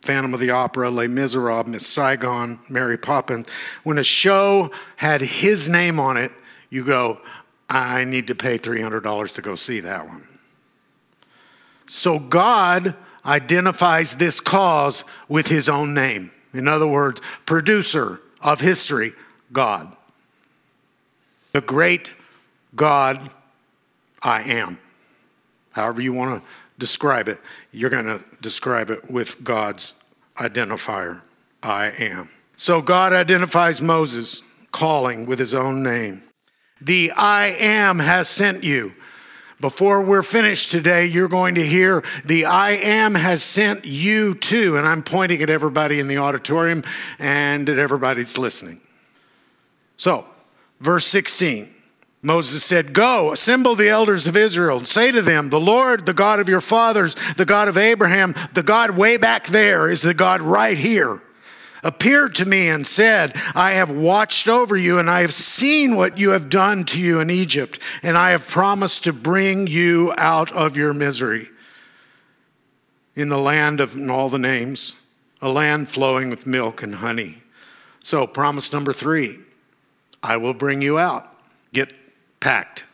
Phantom 0.03 0.33
of 0.33 0.41
the 0.41 0.51
Opera, 0.51 0.91
Les 0.91 1.09
Miserables, 1.09 1.67
Miss 1.67 1.87
Saigon, 1.87 2.59
Mary 2.69 2.97
Poppins. 2.97 3.47
When 3.83 3.99
a 3.99 4.03
show 4.03 4.71
had 4.97 5.21
his 5.21 5.69
name 5.69 6.01
on 6.01 6.17
it, 6.17 6.33
you 6.71 6.85
go, 6.85 7.21
I 7.69 8.05
need 8.05 8.29
to 8.29 8.35
pay 8.35 8.59
$300 8.59 9.35
to 9.35 9.43
go 9.43 9.55
see 9.55 9.81
that 9.81 10.07
one. 10.07 10.27
So 11.87 12.19
God 12.19 12.97
identifies 13.25 14.17
this 14.17 14.41
cause 14.41 15.05
with 15.29 15.49
his 15.49 15.69
own 15.69 15.93
name. 15.93 16.31
In 16.55 16.67
other 16.67 16.87
words, 16.87 17.21
producer 17.47 18.21
of 18.43 18.61
history, 18.61 19.13
God. 19.53 19.95
The 21.53 21.61
great 21.61 22.15
God 22.75 23.29
I 24.23 24.43
am. 24.43 24.79
However, 25.73 26.01
you 26.01 26.13
want 26.13 26.43
to 26.43 26.51
describe 26.81 27.29
it, 27.29 27.39
you're 27.71 27.91
going 27.91 28.07
to 28.07 28.21
describe 28.41 28.91
it 28.91 29.09
with 29.09 29.45
God's 29.45 29.95
identifier 30.37 31.23
I 31.63 31.93
am. 31.99 32.31
So 32.57 32.83
God 32.83 33.13
identifies 33.13 33.81
Moses 33.81 34.43
calling 34.73 35.27
with 35.27 35.39
his 35.39 35.55
own 35.55 35.83
name. 35.83 36.23
The 36.81 37.13
I 37.17 37.55
am 37.59 37.99
has 37.99 38.29
sent 38.29 38.65
you. 38.65 38.95
Before 39.61 40.01
we're 40.01 40.23
finished 40.23 40.71
today, 40.71 41.05
you're 41.05 41.29
going 41.29 41.55
to 41.57 41.63
hear 41.63 42.03
the 42.25 42.47
I 42.47 42.71
am 42.71 43.15
has 43.15 43.43
sent 43.43 43.85
you 43.85 44.35
too. 44.35 44.79
And 44.79 44.87
I'm 44.87 45.03
pointing 45.03 45.43
at 45.43 45.51
everybody 45.51 46.01
in 46.01 46.09
the 46.09 46.17
auditorium 46.17 46.83
and 47.19 47.69
at 47.69 47.79
everybody's 47.79 48.39
listening. 48.39 48.81
So, 49.99 50.27
verse 50.81 51.05
16. 51.07 51.69
Moses 52.23 52.63
said, 52.63 52.93
Go, 52.93 53.33
assemble 53.33 53.75
the 53.75 53.89
elders 53.89 54.27
of 54.27 54.37
Israel, 54.37 54.79
and 54.79 54.87
say 54.87 55.11
to 55.11 55.23
them, 55.23 55.49
The 55.49 55.61
Lord, 55.61 56.05
the 56.05 56.13
God 56.13 56.39
of 56.39 56.49
your 56.49 56.61
fathers, 56.61 57.15
the 57.35 57.47
God 57.47 57.69
of 57.69 57.79
Abraham, 57.79 58.35
the 58.53 58.63
God 58.63 58.91
way 58.91 59.17
back 59.17 59.47
there, 59.47 59.89
is 59.89 60.03
the 60.03 60.13
God 60.13 60.43
right 60.43 60.77
here, 60.77 61.23
appeared 61.83 62.35
to 62.35 62.45
me 62.45 62.69
and 62.69 62.87
said, 62.87 63.33
I 63.55 63.73
have 63.73 63.91
watched 63.91 64.49
over 64.49 64.77
you, 64.77 64.99
and 64.99 65.09
I 65.09 65.23
have 65.23 65.33
seen 65.33 65.97
what 65.97 66.19
you 66.19 66.31
have 66.31 66.51
done 66.51 66.85
to 66.85 67.01
you 67.01 67.21
in 67.21 67.31
Egypt, 67.31 67.79
and 68.03 68.19
I 68.19 68.33
have 68.33 68.47
promised 68.47 69.05
to 69.05 69.15
bring 69.15 69.67
you 69.67 70.13
out 70.19 70.53
of 70.53 70.77
your 70.77 70.93
misery 70.93 71.47
in 73.15 73.31
the 73.31 73.39
land 73.39 73.81
of 73.81 73.97
all 74.11 74.29
the 74.29 74.39
names, 74.39 75.01
a 75.41 75.49
land 75.49 75.89
flowing 75.89 76.29
with 76.29 76.47
milk 76.47 76.83
and 76.83 76.97
honey. 76.97 77.37
So, 78.03 78.27
promise 78.27 78.73
number 78.75 78.93
three 78.93 79.39
I 80.23 80.37
will 80.37 80.55
bring 80.55 80.83
you 80.83 80.99
out. 80.99 81.30
Packed. 82.41 82.85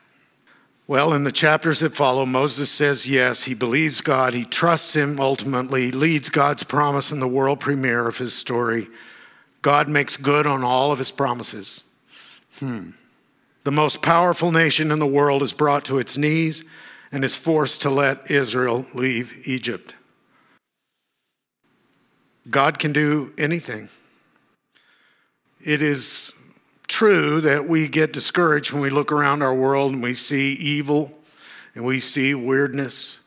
Well, 0.88 1.12
in 1.12 1.24
the 1.24 1.32
chapters 1.32 1.80
that 1.80 1.96
follow, 1.96 2.24
Moses 2.24 2.70
says 2.70 3.08
yes, 3.08 3.44
he 3.44 3.54
believes 3.54 4.00
God, 4.00 4.34
he 4.34 4.44
trusts 4.44 4.94
him 4.94 5.18
ultimately, 5.18 5.90
leads 5.90 6.28
God's 6.28 6.62
promise 6.62 7.10
in 7.10 7.18
the 7.18 7.26
world 7.26 7.58
premiere 7.58 8.06
of 8.06 8.18
his 8.18 8.34
story. 8.34 8.86
God 9.62 9.88
makes 9.88 10.16
good 10.16 10.46
on 10.46 10.62
all 10.62 10.92
of 10.92 10.98
his 10.98 11.10
promises. 11.10 11.84
Hmm. 12.60 12.90
The 13.64 13.72
most 13.72 14.00
powerful 14.00 14.52
nation 14.52 14.92
in 14.92 15.00
the 15.00 15.06
world 15.06 15.42
is 15.42 15.52
brought 15.52 15.84
to 15.86 15.98
its 15.98 16.16
knees 16.16 16.64
and 17.10 17.24
is 17.24 17.36
forced 17.36 17.82
to 17.82 17.90
let 17.90 18.30
Israel 18.30 18.86
leave 18.94 19.42
Egypt. 19.44 19.96
God 22.48 22.78
can 22.78 22.92
do 22.92 23.32
anything. 23.36 23.88
It 25.64 25.82
is 25.82 26.32
true 26.88 27.40
that 27.40 27.68
we 27.68 27.88
get 27.88 28.12
discouraged 28.12 28.72
when 28.72 28.82
we 28.82 28.90
look 28.90 29.12
around 29.12 29.42
our 29.42 29.54
world 29.54 29.92
and 29.92 30.02
we 30.02 30.14
see 30.14 30.52
evil 30.54 31.18
and 31.74 31.84
we 31.84 32.00
see 32.00 32.34
weirdness 32.34 33.20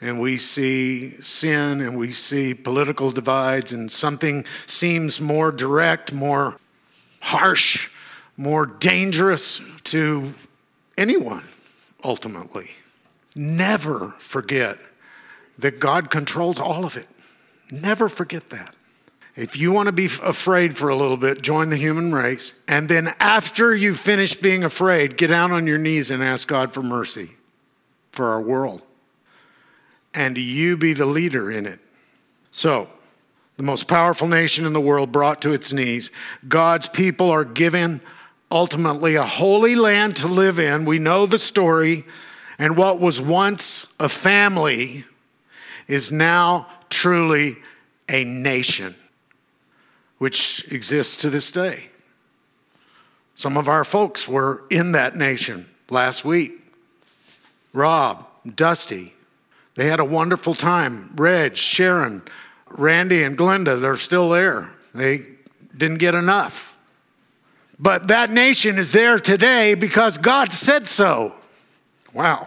and 0.00 0.20
we 0.20 0.36
see 0.36 1.08
sin 1.08 1.80
and 1.80 1.96
we 1.96 2.10
see 2.10 2.52
political 2.54 3.10
divides 3.10 3.72
and 3.72 3.90
something 3.90 4.44
seems 4.66 5.20
more 5.20 5.50
direct, 5.50 6.12
more 6.12 6.56
harsh, 7.20 7.90
more 8.36 8.66
dangerous 8.66 9.60
to 9.84 10.32
anyone 10.98 11.44
ultimately. 12.02 12.66
Never 13.34 14.10
forget 14.18 14.78
that 15.58 15.80
God 15.80 16.10
controls 16.10 16.58
all 16.58 16.84
of 16.84 16.96
it. 16.96 17.06
Never 17.70 18.08
forget 18.08 18.48
that. 18.50 18.74
If 19.36 19.58
you 19.58 19.72
want 19.72 19.88
to 19.88 19.92
be 19.92 20.06
afraid 20.06 20.76
for 20.76 20.88
a 20.88 20.96
little 20.96 21.16
bit, 21.16 21.42
join 21.42 21.68
the 21.68 21.76
human 21.76 22.14
race. 22.14 22.60
And 22.68 22.88
then 22.88 23.08
after 23.18 23.74
you 23.74 23.94
finish 23.94 24.34
being 24.34 24.62
afraid, 24.62 25.16
get 25.16 25.26
down 25.28 25.50
on 25.50 25.66
your 25.66 25.78
knees 25.78 26.10
and 26.10 26.22
ask 26.22 26.46
God 26.46 26.72
for 26.72 26.82
mercy 26.82 27.30
for 28.12 28.28
our 28.28 28.40
world. 28.40 28.82
And 30.14 30.38
you 30.38 30.76
be 30.76 30.92
the 30.92 31.06
leader 31.06 31.50
in 31.50 31.66
it. 31.66 31.80
So, 32.52 32.88
the 33.56 33.64
most 33.64 33.88
powerful 33.88 34.28
nation 34.28 34.66
in 34.66 34.72
the 34.72 34.80
world 34.80 35.10
brought 35.10 35.42
to 35.42 35.52
its 35.52 35.72
knees. 35.72 36.12
God's 36.46 36.88
people 36.88 37.30
are 37.30 37.44
given 37.44 38.00
ultimately 38.52 39.16
a 39.16 39.24
holy 39.24 39.74
land 39.74 40.16
to 40.18 40.28
live 40.28 40.60
in. 40.60 40.84
We 40.84 41.00
know 41.00 41.26
the 41.26 41.38
story. 41.38 42.04
And 42.56 42.76
what 42.76 43.00
was 43.00 43.20
once 43.20 43.92
a 43.98 44.08
family 44.08 45.04
is 45.88 46.12
now 46.12 46.68
truly 46.88 47.56
a 48.08 48.22
nation 48.22 48.94
which 50.18 50.70
exists 50.72 51.16
to 51.18 51.30
this 51.30 51.50
day. 51.50 51.88
Some 53.34 53.56
of 53.56 53.68
our 53.68 53.84
folks 53.84 54.28
were 54.28 54.64
in 54.70 54.92
that 54.92 55.16
nation 55.16 55.66
last 55.90 56.24
week. 56.24 56.52
Rob, 57.72 58.26
Dusty, 58.54 59.12
they 59.74 59.86
had 59.86 59.98
a 59.98 60.04
wonderful 60.04 60.54
time. 60.54 61.10
Reg, 61.16 61.56
Sharon, 61.56 62.22
Randy, 62.68 63.24
and 63.24 63.36
Glenda, 63.36 63.80
they're 63.80 63.96
still 63.96 64.30
there. 64.30 64.70
They 64.94 65.22
didn't 65.76 65.98
get 65.98 66.14
enough. 66.14 66.70
But 67.78 68.08
that 68.08 68.30
nation 68.30 68.78
is 68.78 68.92
there 68.92 69.18
today 69.18 69.74
because 69.74 70.16
God 70.16 70.52
said 70.52 70.86
so. 70.86 71.34
Wow. 72.12 72.46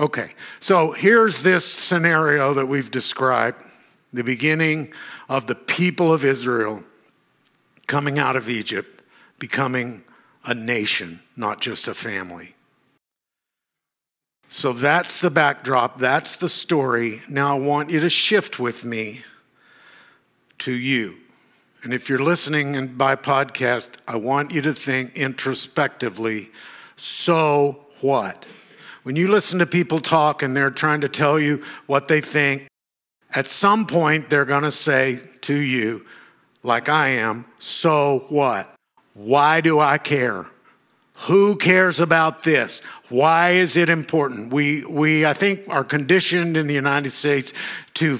Okay. 0.00 0.32
So 0.58 0.92
here's 0.92 1.42
this 1.42 1.70
scenario 1.70 2.54
that 2.54 2.66
we've 2.66 2.90
described 2.90 3.62
the 4.14 4.24
beginning 4.24 4.92
of 5.28 5.46
the 5.46 5.54
people 5.54 6.12
of 6.12 6.24
Israel 6.24 6.82
coming 7.86 8.18
out 8.18 8.36
of 8.36 8.48
Egypt, 8.48 9.02
becoming 9.38 10.04
a 10.44 10.54
nation, 10.54 11.20
not 11.36 11.60
just 11.60 11.88
a 11.88 11.94
family. 11.94 12.54
So 14.48 14.72
that's 14.72 15.20
the 15.20 15.30
backdrop, 15.30 15.98
that's 15.98 16.36
the 16.36 16.48
story. 16.48 17.20
Now 17.28 17.56
I 17.56 17.60
want 17.60 17.90
you 17.90 18.00
to 18.00 18.08
shift 18.08 18.60
with 18.60 18.84
me 18.84 19.22
to 20.58 20.72
you. 20.72 21.16
And 21.82 21.92
if 21.92 22.08
you're 22.08 22.22
listening 22.22 22.76
and 22.76 22.96
by 22.96 23.16
podcast, 23.16 23.96
I 24.06 24.16
want 24.16 24.52
you 24.52 24.62
to 24.62 24.72
think 24.72 25.16
introspectively 25.16 26.50
so 26.96 27.86
what? 28.00 28.46
When 29.02 29.16
you 29.16 29.28
listen 29.28 29.58
to 29.58 29.66
people 29.66 29.98
talk 29.98 30.42
and 30.42 30.56
they're 30.56 30.70
trying 30.70 31.02
to 31.02 31.08
tell 31.08 31.38
you 31.38 31.62
what 31.86 32.08
they 32.08 32.20
think, 32.20 32.68
at 33.34 33.50
some 33.50 33.84
point 33.84 34.30
they're 34.30 34.44
going 34.44 34.62
to 34.62 34.70
say 34.70 35.18
to 35.42 35.54
you, 35.54 36.06
like 36.64 36.88
I 36.88 37.08
am, 37.08 37.44
so 37.58 38.24
what? 38.28 38.74
Why 39.12 39.60
do 39.60 39.78
I 39.78 39.98
care? 39.98 40.46
Who 41.28 41.54
cares 41.56 42.00
about 42.00 42.42
this? 42.42 42.80
Why 43.08 43.50
is 43.50 43.76
it 43.76 43.88
important? 43.88 44.52
We, 44.52 44.84
we 44.84 45.24
I 45.24 45.34
think, 45.34 45.68
are 45.68 45.84
conditioned 45.84 46.56
in 46.56 46.66
the 46.66 46.74
United 46.74 47.10
States 47.10 47.52
to, 47.94 48.18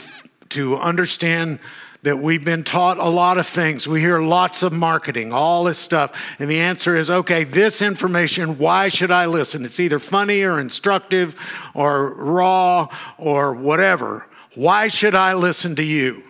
to 0.50 0.76
understand 0.76 1.58
that 2.02 2.18
we've 2.18 2.44
been 2.44 2.62
taught 2.62 2.98
a 2.98 3.08
lot 3.08 3.38
of 3.38 3.46
things. 3.46 3.88
We 3.88 4.00
hear 4.00 4.20
lots 4.20 4.62
of 4.62 4.74
marketing, 4.74 5.32
all 5.32 5.64
this 5.64 5.78
stuff. 5.78 6.36
And 6.38 6.50
the 6.50 6.60
answer 6.60 6.94
is 6.94 7.10
okay, 7.10 7.44
this 7.44 7.80
information, 7.80 8.58
why 8.58 8.88
should 8.88 9.10
I 9.10 9.24
listen? 9.26 9.64
It's 9.64 9.80
either 9.80 9.98
funny 9.98 10.44
or 10.44 10.60
instructive 10.60 11.34
or 11.74 12.14
raw 12.14 12.88
or 13.16 13.54
whatever. 13.54 14.28
Why 14.54 14.88
should 14.88 15.14
I 15.14 15.32
listen 15.34 15.74
to 15.76 15.82
you? 15.82 16.22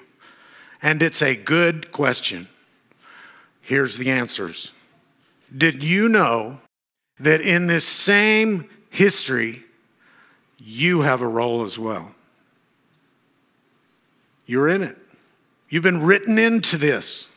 And 0.85 1.03
it's 1.03 1.23
a 1.23 1.35
good 1.35 1.90
question. 1.92 2.47
Here's 3.64 3.97
the 3.97 4.11
answers. 4.11 4.75
Did 5.57 5.83
you 5.83 6.11
know 6.11 6.59
that 7.18 7.40
in 7.40 7.68
this 7.68 7.87
same 7.87 8.68
history, 8.90 9.64
you 10.59 11.01
have 11.01 11.23
a 11.23 11.27
role 11.27 11.62
as 11.62 11.79
well? 11.79 12.14
You're 14.44 14.68
in 14.68 14.83
it. 14.83 14.99
You've 15.70 15.83
been 15.83 16.03
written 16.03 16.38
into 16.38 16.77
this. 16.77 17.31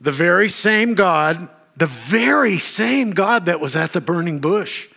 The 0.00 0.12
very 0.12 0.48
same 0.48 0.94
God, 0.94 1.36
the 1.76 1.86
very 1.86 2.56
same 2.56 3.10
God 3.10 3.44
that 3.46 3.60
was 3.60 3.76
at 3.76 3.92
the 3.92 4.00
burning 4.00 4.38
bush, 4.38 4.88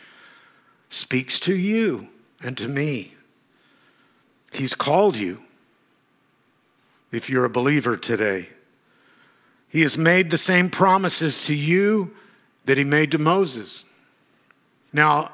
speaks 0.87 1.41
to 1.41 1.53
you 1.53 2.07
and 2.41 2.57
to 2.57 2.69
me. 2.69 3.15
He's 4.53 4.75
called 4.75 5.17
you 5.17 5.39
if 7.11 7.29
you're 7.29 7.45
a 7.45 7.49
believer 7.49 7.95
today. 7.95 8.47
He 9.67 9.81
has 9.81 9.97
made 9.97 10.31
the 10.31 10.37
same 10.37 10.69
promises 10.69 11.45
to 11.45 11.55
you 11.55 12.11
that 12.65 12.77
he 12.77 12.83
made 12.83 13.11
to 13.11 13.17
Moses. 13.17 13.85
Now, 14.91 15.31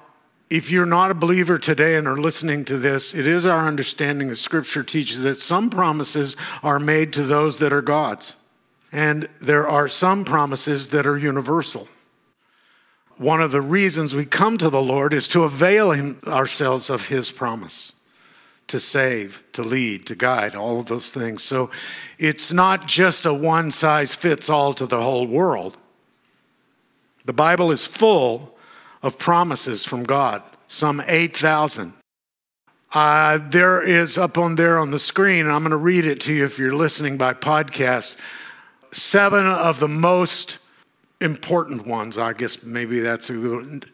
if 0.49 0.69
you're 0.69 0.85
not 0.85 1.11
a 1.11 1.15
believer 1.15 1.57
today 1.57 1.95
and 1.95 2.07
are 2.07 2.17
listening 2.17 2.65
to 2.65 2.77
this, 2.77 3.15
it 3.15 3.25
is 3.25 3.45
our 3.45 3.65
understanding 3.65 4.27
that 4.27 4.35
Scripture 4.35 4.83
teaches 4.83 5.23
that 5.23 5.35
some 5.35 5.69
promises 5.69 6.37
are 6.61 6.79
made 6.79 7.13
to 7.13 7.23
those 7.23 7.59
that 7.59 7.73
are 7.73 7.81
God's, 7.81 8.35
and 8.91 9.27
there 9.41 9.67
are 9.67 9.87
some 9.87 10.23
promises 10.23 10.89
that 10.89 11.07
are 11.07 11.17
universal. 11.17 11.87
One 13.17 13.41
of 13.41 13.51
the 13.51 13.61
reasons 13.61 14.13
we 14.13 14.25
come 14.25 14.57
to 14.57 14.69
the 14.69 14.81
Lord 14.81 15.13
is 15.13 15.27
to 15.29 15.43
avail 15.43 15.91
ourselves 16.27 16.89
of 16.89 17.07
His 17.07 17.31
promise 17.31 17.93
to 18.67 18.79
save, 18.79 19.43
to 19.53 19.61
lead, 19.61 20.05
to 20.07 20.15
guide, 20.15 20.55
all 20.55 20.79
of 20.79 20.87
those 20.87 21.11
things. 21.11 21.43
So 21.43 21.69
it's 22.17 22.51
not 22.51 22.87
just 22.87 23.25
a 23.25 23.33
one 23.33 23.71
size 23.71 24.15
fits 24.15 24.49
all 24.49 24.73
to 24.73 24.85
the 24.85 25.01
whole 25.01 25.27
world. 25.27 25.77
The 27.25 27.33
Bible 27.33 27.71
is 27.71 27.87
full 27.87 28.57
of 29.01 29.19
promises 29.19 29.85
from 29.85 30.03
God, 30.03 30.43
some 30.67 31.01
8,000. 31.07 31.93
Uh, 32.93 33.39
there 33.49 33.83
is 33.83 34.17
up 34.17 34.37
on 34.37 34.55
there 34.55 34.77
on 34.77 34.91
the 34.91 34.99
screen, 34.99 35.47
I'm 35.47 35.59
going 35.59 35.71
to 35.71 35.77
read 35.77 36.05
it 36.05 36.21
to 36.21 36.33
you 36.33 36.45
if 36.45 36.57
you're 36.57 36.73
listening 36.73 37.17
by 37.17 37.33
podcast, 37.33 38.17
seven 38.91 39.45
of 39.45 39.79
the 39.79 39.87
most 39.87 40.59
important 41.19 41.87
ones. 41.87 42.17
I 42.17 42.33
guess 42.33 42.63
maybe 42.63 42.99
that's 42.99 43.29
a 43.29 43.33
good 43.33 43.85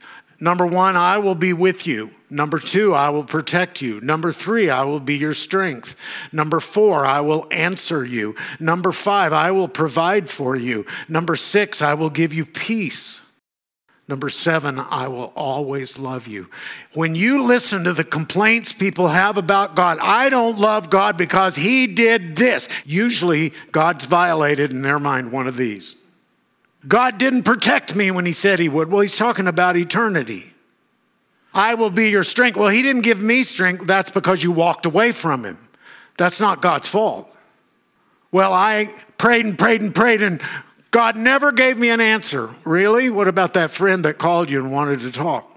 Number 0.42 0.66
one, 0.66 0.98
I 0.98 1.20
will 1.20 1.36
be 1.36 1.54
with 1.54 1.86
you. 1.86 2.10
Number 2.34 2.60
two, 2.60 2.94
I 2.94 3.10
will 3.10 3.26
protect 3.26 3.82
you. 3.82 4.00
Number 4.00 4.32
three, 4.32 4.70
I 4.70 4.84
will 4.84 5.02
be 5.02 5.18
your 5.18 5.34
strength. 5.34 5.98
Number 6.32 6.62
four, 6.62 7.06
I 7.06 7.20
will 7.20 7.46
answer 7.52 8.06
you. 8.06 8.36
Number 8.58 8.94
five, 8.94 9.34
I 9.34 9.52
will 9.52 9.68
provide 9.68 10.30
for 10.30 10.56
you. 10.56 10.86
Number 11.10 11.36
six, 11.36 11.82
I 11.82 11.94
will 11.94 12.10
give 12.10 12.34
you 12.34 12.46
peace. 12.46 13.22
Number 14.08 14.30
seven, 14.30 14.80
I 14.80 15.10
will 15.10 15.34
always 15.36 16.00
love 16.00 16.26
you. 16.26 16.50
When 16.94 17.16
you 17.16 17.44
listen 17.44 17.84
to 17.84 17.92
the 17.92 18.06
complaints 18.06 18.72
people 18.72 19.10
have 19.10 19.38
about 19.38 19.76
God, 19.76 20.00
I 20.02 20.30
don't 20.30 20.58
love 20.58 20.90
God 20.90 21.18
because 21.18 21.58
he 21.58 21.86
did 21.86 22.38
this. 22.38 22.70
Usually, 22.86 23.52
God's 23.74 24.06
violated 24.06 24.72
in 24.72 24.84
their 24.84 25.00
mind 25.00 25.34
one 25.34 25.48
of 25.48 25.58
these. 25.58 25.98
God 26.88 27.18
didn't 27.18 27.44
protect 27.44 27.94
me 27.94 28.10
when 28.10 28.26
he 28.26 28.32
said 28.32 28.58
he 28.60 28.70
would. 28.70 28.90
Well, 28.90 29.02
he's 29.02 29.18
talking 29.18 29.48
about 29.48 29.76
eternity. 29.76 30.51
I 31.54 31.74
will 31.76 31.90
be 31.90 32.10
your 32.10 32.24
strength. 32.24 32.58
Well, 32.58 32.70
he 32.70 32.82
didn't 32.82 33.02
give 33.02 33.22
me 33.22 33.44
strength. 33.44 33.86
That's 33.86 34.12
because 34.12 34.44
you 34.44 34.52
walked 34.52 34.86
away 34.86 35.12
from 35.12 35.44
him. 35.44 35.58
That's 36.18 36.40
not 36.40 36.62
God's 36.62 36.88
fault. 36.88 37.30
Well, 38.32 38.54
I 38.54 38.94
prayed 39.18 39.46
and 39.46 39.60
prayed 39.60 39.82
and 39.82 39.94
prayed, 39.94 40.22
and 40.22 40.42
God 40.92 41.18
never 41.18 41.52
gave 41.52 41.78
me 41.78 41.90
an 41.90 42.00
answer. 42.00 42.50
Really? 42.64 43.10
What 43.10 43.28
about 43.28 43.54
that 43.56 43.72
friend 43.72 44.06
that 44.06 44.18
called 44.18 44.50
you 44.50 44.62
and 44.62 44.72
wanted 44.72 45.02
to 45.02 45.12
talk? 45.12 45.48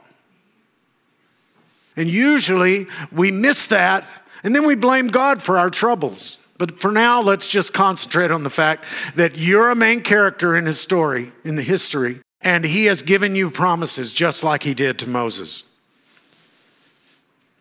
And 1.96 2.08
usually 2.08 2.86
we 3.12 3.30
miss 3.30 3.68
that, 3.68 4.04
and 4.42 4.54
then 4.54 4.66
we 4.66 4.74
blame 4.74 5.06
God 5.06 5.42
for 5.42 5.56
our 5.56 5.70
troubles. 5.70 6.38
But 6.58 6.78
for 6.78 6.90
now, 6.90 7.20
let's 7.20 7.48
just 7.48 7.72
concentrate 7.72 8.30
on 8.30 8.42
the 8.42 8.50
fact 8.50 8.84
that 9.16 9.36
you're 9.36 9.70
a 9.70 9.76
main 9.76 10.00
character 10.00 10.56
in 10.56 10.66
his 10.66 10.80
story, 10.80 11.30
in 11.44 11.56
the 11.56 11.62
history, 11.62 12.20
and 12.40 12.64
he 12.64 12.86
has 12.86 13.02
given 13.02 13.34
you 13.34 13.50
promises 13.50 14.12
just 14.12 14.44
like 14.44 14.62
he 14.62 14.74
did 14.74 14.98
to 15.00 15.08
Moses. 15.08 15.64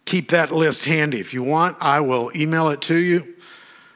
Keep 0.05 0.29
that 0.29 0.51
list 0.51 0.85
handy. 0.85 1.19
If 1.19 1.33
you 1.33 1.43
want, 1.43 1.77
I 1.79 2.01
will 2.01 2.31
email 2.35 2.69
it 2.69 2.81
to 2.83 2.95
you 2.95 3.35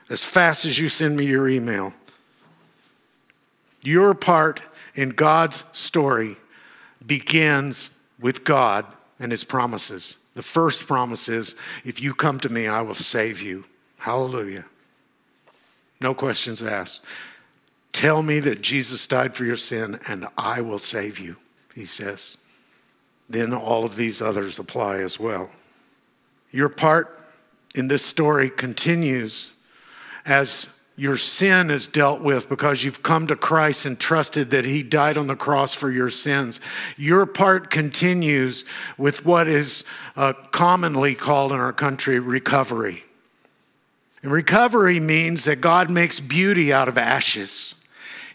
as 0.09 0.23
fast 0.23 0.65
as 0.65 0.79
you 0.79 0.89
send 0.89 1.17
me 1.17 1.25
your 1.25 1.47
email. 1.47 1.93
Your 3.83 4.13
part 4.13 4.61
in 4.95 5.09
God's 5.09 5.65
story 5.77 6.35
begins 7.05 7.91
with 8.19 8.43
God 8.43 8.85
and 9.19 9.31
his 9.31 9.43
promises. 9.43 10.17
The 10.35 10.41
first 10.41 10.87
promise 10.87 11.29
is 11.29 11.55
if 11.83 12.01
you 12.01 12.13
come 12.13 12.39
to 12.41 12.49
me, 12.49 12.67
I 12.67 12.81
will 12.81 12.93
save 12.93 13.41
you. 13.41 13.65
Hallelujah. 13.99 14.65
No 16.01 16.13
questions 16.13 16.61
asked. 16.61 17.03
Tell 17.91 18.21
me 18.21 18.39
that 18.41 18.61
Jesus 18.61 19.07
died 19.07 19.35
for 19.35 19.43
your 19.43 19.55
sin 19.55 19.99
and 20.07 20.27
I 20.37 20.61
will 20.61 20.77
save 20.77 21.17
you, 21.17 21.37
he 21.73 21.85
says. 21.85 22.37
Then 23.29 23.53
all 23.53 23.83
of 23.83 23.95
these 23.95 24.21
others 24.21 24.59
apply 24.59 24.97
as 24.97 25.19
well. 25.19 25.49
Your 26.57 26.69
part 26.69 27.19
in 27.75 27.87
this 27.87 28.03
story 28.03 28.49
continues 28.49 29.55
as 30.25 30.73
your 30.95 31.15
sin 31.15 31.69
is 31.69 31.85
dealt 31.87 32.19
with 32.19 32.49
because 32.49 32.83
you've 32.83 33.03
come 33.03 33.27
to 33.27 33.35
Christ 33.35 33.85
and 33.85 33.99
trusted 33.99 34.49
that 34.49 34.65
He 34.65 34.81
died 34.81 35.19
on 35.19 35.27
the 35.27 35.35
cross 35.35 35.75
for 35.75 35.91
your 35.91 36.09
sins. 36.09 36.59
Your 36.97 37.27
part 37.27 37.69
continues 37.69 38.65
with 38.97 39.23
what 39.23 39.47
is 39.47 39.83
uh, 40.15 40.33
commonly 40.49 41.13
called 41.13 41.51
in 41.51 41.59
our 41.59 41.73
country 41.73 42.17
recovery. 42.17 43.03
And 44.23 44.31
recovery 44.31 44.99
means 44.99 45.45
that 45.45 45.61
God 45.61 45.91
makes 45.91 46.19
beauty 46.19 46.73
out 46.73 46.87
of 46.87 46.97
ashes. 46.97 47.75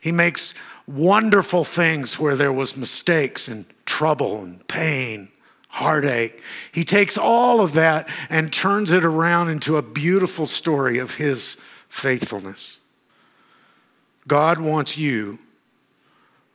He 0.01 0.13
makes 0.13 0.55
wonderful 0.87 1.65
things 1.65 2.21
where 2.21 2.37
there 2.37 2.53
was 2.53 2.77
mistakes 2.77 3.49
and 3.49 3.67
trouble 3.85 4.45
and 4.45 4.65
pain, 4.69 5.32
heartache. 5.73 6.43
He 6.71 6.85
takes 6.85 7.19
all 7.19 7.61
of 7.61 7.73
that 7.73 8.09
and 8.31 8.53
turns 8.53 8.93
it 8.93 9.05
around 9.05 9.49
into 9.49 9.77
a 9.77 9.83
beautiful 9.83 10.47
story 10.47 10.99
of 10.99 11.17
His 11.17 11.57
faithfulness. 11.89 12.79
God 14.29 14.59
wants 14.65 14.97
you 14.97 15.39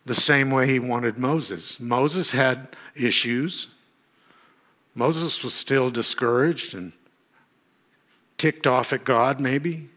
the 0.06 0.16
same 0.16 0.52
way 0.52 0.68
he 0.68 0.80
wanted 0.80 1.18
Moses. 1.18 1.80
Moses 1.80 2.32
had 2.32 2.70
issues. 2.96 3.68
Moses 4.96 5.44
was 5.44 5.54
still 5.54 5.90
discouraged 5.90 6.74
and 6.74 6.94
ticked 8.38 8.66
off 8.66 8.94
at 8.94 9.04
God, 9.04 9.42
maybe, 9.42 9.90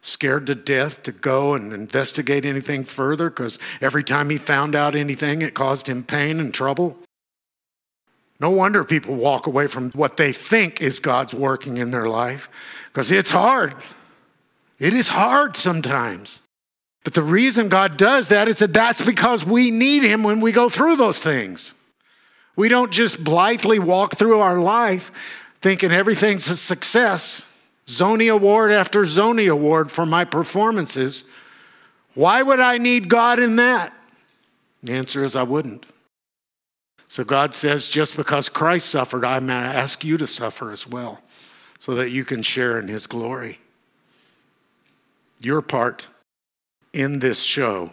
scared 0.00 0.46
to 0.48 0.54
death 0.54 1.02
to 1.04 1.12
go 1.12 1.54
and 1.54 1.72
investigate 1.72 2.44
anything 2.44 2.84
further 2.84 3.30
because 3.30 3.58
every 3.80 4.02
time 4.02 4.28
he 4.28 4.38
found 4.38 4.74
out 4.74 4.94
anything, 4.94 5.40
it 5.40 5.54
caused 5.54 5.88
him 5.88 6.02
pain 6.02 6.40
and 6.40 6.52
trouble. 6.52 6.98
No 8.40 8.50
wonder 8.50 8.84
people 8.84 9.14
walk 9.14 9.46
away 9.46 9.66
from 9.66 9.90
what 9.92 10.16
they 10.16 10.32
think 10.32 10.80
is 10.80 11.00
God's 11.00 11.32
working 11.32 11.76
in 11.78 11.90
their 11.90 12.08
life 12.08 12.48
because 12.92 13.12
it's 13.12 13.30
hard. 13.30 13.74
It 14.78 14.92
is 14.92 15.08
hard 15.08 15.56
sometimes. 15.56 16.42
But 17.04 17.14
the 17.14 17.22
reason 17.22 17.68
God 17.68 17.96
does 17.96 18.28
that 18.28 18.48
is 18.48 18.58
that 18.58 18.72
that's 18.72 19.04
because 19.04 19.44
we 19.44 19.70
need 19.70 20.02
Him 20.02 20.24
when 20.24 20.40
we 20.40 20.52
go 20.52 20.68
through 20.68 20.96
those 20.96 21.20
things. 21.20 21.74
We 22.56 22.68
don't 22.68 22.92
just 22.92 23.22
blithely 23.22 23.78
walk 23.78 24.16
through 24.16 24.40
our 24.40 24.58
life 24.58 25.50
thinking 25.60 25.92
everything's 25.92 26.48
a 26.48 26.56
success. 26.56 27.70
Tony 27.86 28.28
Award 28.28 28.72
after 28.72 29.04
Tony 29.04 29.46
Award 29.46 29.90
for 29.90 30.06
my 30.06 30.24
performances. 30.24 31.24
Why 32.14 32.42
would 32.42 32.60
I 32.60 32.78
need 32.78 33.08
God 33.08 33.38
in 33.38 33.56
that? 33.56 33.92
The 34.82 34.92
answer 34.92 35.24
is 35.24 35.36
I 35.36 35.42
wouldn't. 35.42 35.86
So 37.14 37.22
God 37.22 37.54
says, 37.54 37.88
just 37.88 38.16
because 38.16 38.48
Christ 38.48 38.90
suffered, 38.90 39.24
I'm 39.24 39.46
going 39.46 39.62
to 39.62 39.68
ask 39.78 40.02
you 40.02 40.16
to 40.16 40.26
suffer 40.26 40.72
as 40.72 40.84
well 40.84 41.22
so 41.78 41.94
that 41.94 42.10
you 42.10 42.24
can 42.24 42.42
share 42.42 42.76
in 42.80 42.88
His 42.88 43.06
glory 43.06 43.60
your 45.38 45.62
part 45.62 46.08
in 46.92 47.20
this 47.20 47.44
show 47.44 47.92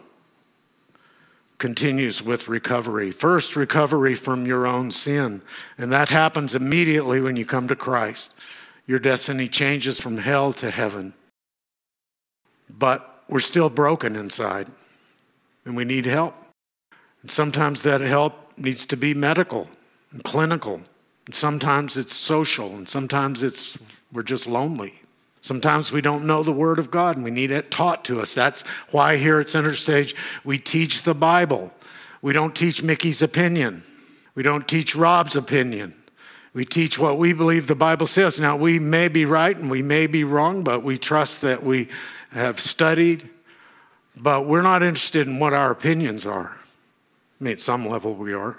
continues 1.58 2.20
with 2.20 2.48
recovery. 2.48 3.12
First, 3.12 3.54
recovery 3.54 4.16
from 4.16 4.44
your 4.44 4.66
own 4.66 4.90
sin, 4.90 5.40
and 5.78 5.92
that 5.92 6.08
happens 6.08 6.56
immediately 6.56 7.20
when 7.20 7.36
you 7.36 7.46
come 7.46 7.68
to 7.68 7.76
Christ. 7.76 8.34
Your 8.88 8.98
destiny 8.98 9.46
changes 9.46 10.00
from 10.00 10.18
hell 10.18 10.52
to 10.54 10.68
heaven. 10.68 11.14
But 12.68 13.22
we're 13.28 13.38
still 13.38 13.70
broken 13.70 14.16
inside, 14.16 14.66
and 15.64 15.76
we 15.76 15.84
need 15.84 16.06
help. 16.06 16.34
And 17.20 17.30
sometimes 17.30 17.82
that 17.82 18.00
help 18.00 18.41
needs 18.56 18.86
to 18.86 18.96
be 18.96 19.14
medical 19.14 19.68
and 20.12 20.22
clinical. 20.24 20.80
And 21.26 21.34
sometimes 21.34 21.96
it's 21.96 22.14
social, 22.14 22.74
and 22.74 22.88
sometimes 22.88 23.42
it's 23.42 23.78
we're 24.12 24.22
just 24.22 24.46
lonely. 24.46 24.94
Sometimes 25.40 25.90
we 25.90 26.00
don't 26.00 26.26
know 26.26 26.44
the 26.44 26.52
Word 26.52 26.78
of 26.78 26.90
God 26.90 27.16
and 27.16 27.24
we 27.24 27.32
need 27.32 27.50
it 27.50 27.70
taught 27.70 28.04
to 28.04 28.20
us. 28.20 28.32
That's 28.32 28.62
why 28.92 29.16
here 29.16 29.40
at 29.40 29.48
Center 29.48 29.74
Stage 29.74 30.14
we 30.44 30.56
teach 30.56 31.02
the 31.02 31.14
Bible. 31.14 31.72
We 32.22 32.32
don't 32.32 32.54
teach 32.54 32.82
Mickey's 32.82 33.22
opinion, 33.22 33.82
we 34.34 34.42
don't 34.42 34.68
teach 34.68 34.94
Rob's 34.94 35.36
opinion. 35.36 35.94
We 36.54 36.66
teach 36.66 36.98
what 36.98 37.16
we 37.16 37.32
believe 37.32 37.66
the 37.66 37.74
Bible 37.74 38.06
says. 38.06 38.38
Now, 38.38 38.56
we 38.56 38.78
may 38.78 39.08
be 39.08 39.24
right 39.24 39.56
and 39.56 39.70
we 39.70 39.80
may 39.80 40.06
be 40.06 40.22
wrong, 40.22 40.62
but 40.62 40.82
we 40.82 40.98
trust 40.98 41.40
that 41.40 41.62
we 41.62 41.88
have 42.32 42.60
studied. 42.60 43.26
But 44.20 44.46
we're 44.46 44.60
not 44.60 44.82
interested 44.82 45.26
in 45.26 45.38
what 45.38 45.54
our 45.54 45.70
opinions 45.70 46.26
are. 46.26 46.58
I 47.42 47.44
mean, 47.44 47.52
at 47.54 47.60
some 47.60 47.88
level 47.88 48.14
we 48.14 48.32
are, 48.34 48.56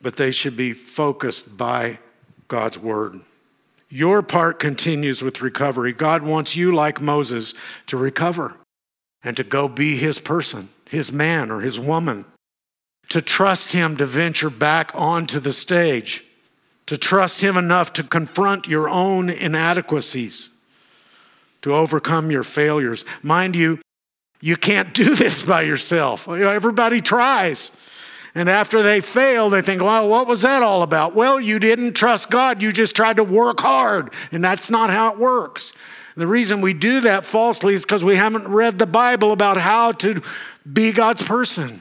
but 0.00 0.16
they 0.16 0.30
should 0.30 0.56
be 0.56 0.72
focused 0.72 1.58
by 1.58 1.98
God's 2.48 2.78
Word. 2.78 3.20
Your 3.90 4.22
part 4.22 4.58
continues 4.58 5.20
with 5.20 5.42
recovery. 5.42 5.92
God 5.92 6.26
wants 6.26 6.56
you, 6.56 6.72
like 6.74 7.02
Moses, 7.02 7.52
to 7.86 7.98
recover 7.98 8.56
and 9.22 9.36
to 9.36 9.44
go 9.44 9.68
be 9.68 9.96
his 9.96 10.18
person, 10.18 10.70
his 10.88 11.12
man 11.12 11.50
or 11.50 11.60
his 11.60 11.78
woman, 11.78 12.24
to 13.10 13.20
trust 13.20 13.74
him 13.74 13.94
to 13.98 14.06
venture 14.06 14.48
back 14.48 14.90
onto 14.94 15.38
the 15.38 15.52
stage, 15.52 16.24
to 16.86 16.96
trust 16.96 17.42
him 17.42 17.58
enough 17.58 17.92
to 17.92 18.02
confront 18.02 18.66
your 18.66 18.88
own 18.88 19.28
inadequacies, 19.28 20.48
to 21.60 21.74
overcome 21.74 22.30
your 22.30 22.42
failures. 22.42 23.04
Mind 23.22 23.54
you, 23.54 23.78
you 24.40 24.56
can't 24.56 24.94
do 24.94 25.14
this 25.14 25.42
by 25.42 25.60
yourself. 25.60 26.26
Everybody 26.26 27.02
tries. 27.02 27.70
And 28.34 28.48
after 28.48 28.82
they 28.82 29.00
fail, 29.00 29.48
they 29.48 29.62
think, 29.62 29.80
well, 29.80 30.08
what 30.08 30.26
was 30.26 30.42
that 30.42 30.62
all 30.62 30.82
about? 30.82 31.14
Well, 31.14 31.40
you 31.40 31.60
didn't 31.60 31.94
trust 31.94 32.30
God. 32.30 32.62
You 32.62 32.72
just 32.72 32.96
tried 32.96 33.18
to 33.18 33.24
work 33.24 33.60
hard. 33.60 34.12
And 34.32 34.42
that's 34.42 34.70
not 34.70 34.90
how 34.90 35.12
it 35.12 35.18
works. 35.18 35.72
And 36.14 36.22
the 36.22 36.26
reason 36.26 36.60
we 36.60 36.74
do 36.74 37.00
that 37.02 37.24
falsely 37.24 37.74
is 37.74 37.84
because 37.84 38.02
we 38.02 38.16
haven't 38.16 38.48
read 38.48 38.78
the 38.78 38.86
Bible 38.86 39.30
about 39.30 39.56
how 39.56 39.92
to 39.92 40.20
be 40.70 40.92
God's 40.92 41.22
person. 41.22 41.80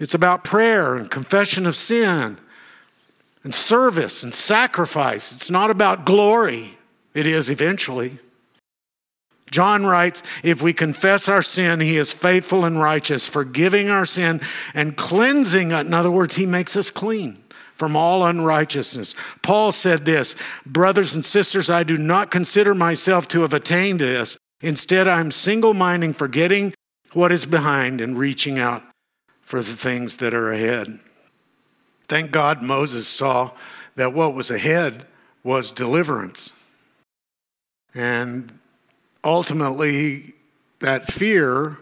It's 0.00 0.14
about 0.14 0.44
prayer 0.44 0.94
and 0.94 1.10
confession 1.10 1.66
of 1.66 1.76
sin 1.76 2.38
and 3.44 3.54
service 3.54 4.22
and 4.22 4.34
sacrifice. 4.34 5.32
It's 5.32 5.50
not 5.50 5.70
about 5.70 6.04
glory. 6.04 6.78
It 7.14 7.26
is 7.26 7.50
eventually. 7.50 8.18
John 9.50 9.84
writes, 9.84 10.22
if 10.42 10.62
we 10.62 10.72
confess 10.72 11.28
our 11.28 11.42
sin, 11.42 11.80
he 11.80 11.96
is 11.96 12.12
faithful 12.12 12.64
and 12.64 12.80
righteous, 12.80 13.26
forgiving 13.26 13.88
our 13.88 14.06
sin 14.06 14.40
and 14.74 14.96
cleansing 14.96 15.70
it. 15.70 15.86
In 15.86 15.94
other 15.94 16.10
words, 16.10 16.36
he 16.36 16.46
makes 16.46 16.76
us 16.76 16.90
clean 16.90 17.38
from 17.74 17.96
all 17.96 18.26
unrighteousness. 18.26 19.14
Paul 19.42 19.72
said 19.72 20.04
this 20.04 20.36
Brothers 20.66 21.14
and 21.14 21.24
sisters, 21.24 21.70
I 21.70 21.84
do 21.84 21.96
not 21.96 22.30
consider 22.30 22.74
myself 22.74 23.28
to 23.28 23.42
have 23.42 23.54
attained 23.54 24.00
this. 24.00 24.36
Instead, 24.60 25.06
I'm 25.06 25.30
single 25.30 25.74
minded, 25.74 26.16
forgetting 26.16 26.74
what 27.12 27.32
is 27.32 27.46
behind 27.46 28.00
and 28.00 28.18
reaching 28.18 28.58
out 28.58 28.82
for 29.40 29.60
the 29.60 29.76
things 29.76 30.16
that 30.16 30.34
are 30.34 30.52
ahead. 30.52 30.98
Thank 32.08 32.32
God 32.32 32.62
Moses 32.62 33.06
saw 33.06 33.52
that 33.94 34.12
what 34.12 34.34
was 34.34 34.50
ahead 34.50 35.06
was 35.42 35.72
deliverance. 35.72 36.52
And 37.94 38.57
ultimately, 39.24 40.34
that 40.80 41.06
fear, 41.06 41.76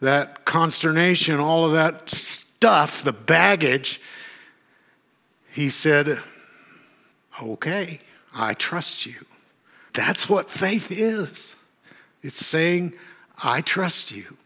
that 0.00 0.44
consternation, 0.44 1.38
all 1.38 1.64
of 1.64 1.72
that 1.72 2.10
stuff, 2.10 3.02
the 3.02 3.12
baggage, 3.12 4.00
he 5.50 5.68
said, 5.68 6.18
Okay, 7.42 8.00
I 8.34 8.54
trust 8.54 9.06
you. 9.06 9.24
That's 9.92 10.28
what 10.28 10.50
faith 10.50 10.90
is. 10.90 11.56
It's 12.22 12.44
saying, 12.44 12.94
I 13.42 13.60
trust 13.60 14.12
you. 14.12 14.36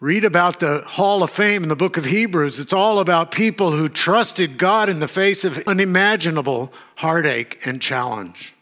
Read 0.00 0.24
about 0.24 0.60
the 0.60 0.82
Hall 0.86 1.22
of 1.22 1.30
Fame 1.30 1.64
in 1.64 1.68
the 1.68 1.76
book 1.76 1.96
of 1.96 2.04
Hebrews. 2.04 2.60
It's 2.60 2.72
all 2.72 3.00
about 3.00 3.32
people 3.32 3.72
who 3.72 3.88
trusted 3.88 4.56
God 4.56 4.88
in 4.88 5.00
the 5.00 5.08
face 5.08 5.44
of 5.44 5.58
unimaginable 5.66 6.72
heartache 6.96 7.58
and 7.66 7.82
challenge. 7.82 8.54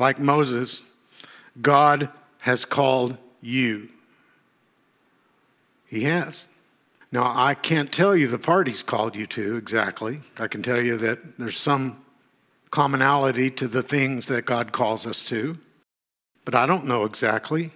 Like 0.00 0.18
Moses, 0.18 0.94
God 1.60 2.08
has 2.40 2.64
called 2.64 3.18
you. 3.42 3.90
He 5.86 6.04
has. 6.04 6.48
Now, 7.12 7.30
I 7.36 7.52
can't 7.52 7.92
tell 7.92 8.16
you 8.16 8.26
the 8.26 8.38
part 8.38 8.66
he's 8.66 8.82
called 8.82 9.14
you 9.14 9.26
to 9.26 9.56
exactly. 9.56 10.20
I 10.38 10.48
can 10.48 10.62
tell 10.62 10.80
you 10.80 10.96
that 10.96 11.36
there's 11.36 11.58
some 11.58 12.02
commonality 12.70 13.50
to 13.50 13.68
the 13.68 13.82
things 13.82 14.24
that 14.28 14.46
God 14.46 14.72
calls 14.72 15.06
us 15.06 15.22
to, 15.24 15.58
but 16.46 16.54
I 16.54 16.64
don't 16.64 16.86
know 16.86 17.04
exactly. 17.04 17.68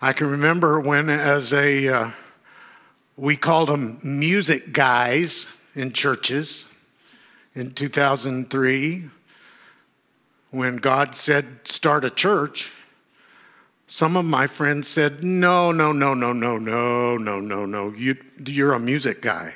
I 0.00 0.12
can 0.12 0.30
remember 0.30 0.78
when, 0.78 1.10
as 1.10 1.52
a, 1.52 1.88
uh, 1.88 2.10
we 3.16 3.34
called 3.34 3.68
them 3.68 3.98
music 4.04 4.72
guys 4.72 5.72
in 5.74 5.90
churches 5.90 6.72
in 7.52 7.72
2003, 7.72 9.10
when 10.52 10.76
God 10.76 11.14
said, 11.14 11.66
start 11.66 12.04
a 12.04 12.10
church. 12.10 12.72
Some 13.86 14.16
of 14.16 14.24
my 14.24 14.46
friends 14.46 14.88
said, 14.88 15.24
No, 15.24 15.72
no, 15.72 15.92
no, 15.92 16.14
no, 16.14 16.32
no, 16.32 16.56
no, 16.56 17.16
no, 17.16 17.40
no, 17.40 17.66
no. 17.66 17.90
You, 17.90 18.16
you're 18.46 18.72
a 18.72 18.80
music 18.80 19.20
guy. 19.20 19.52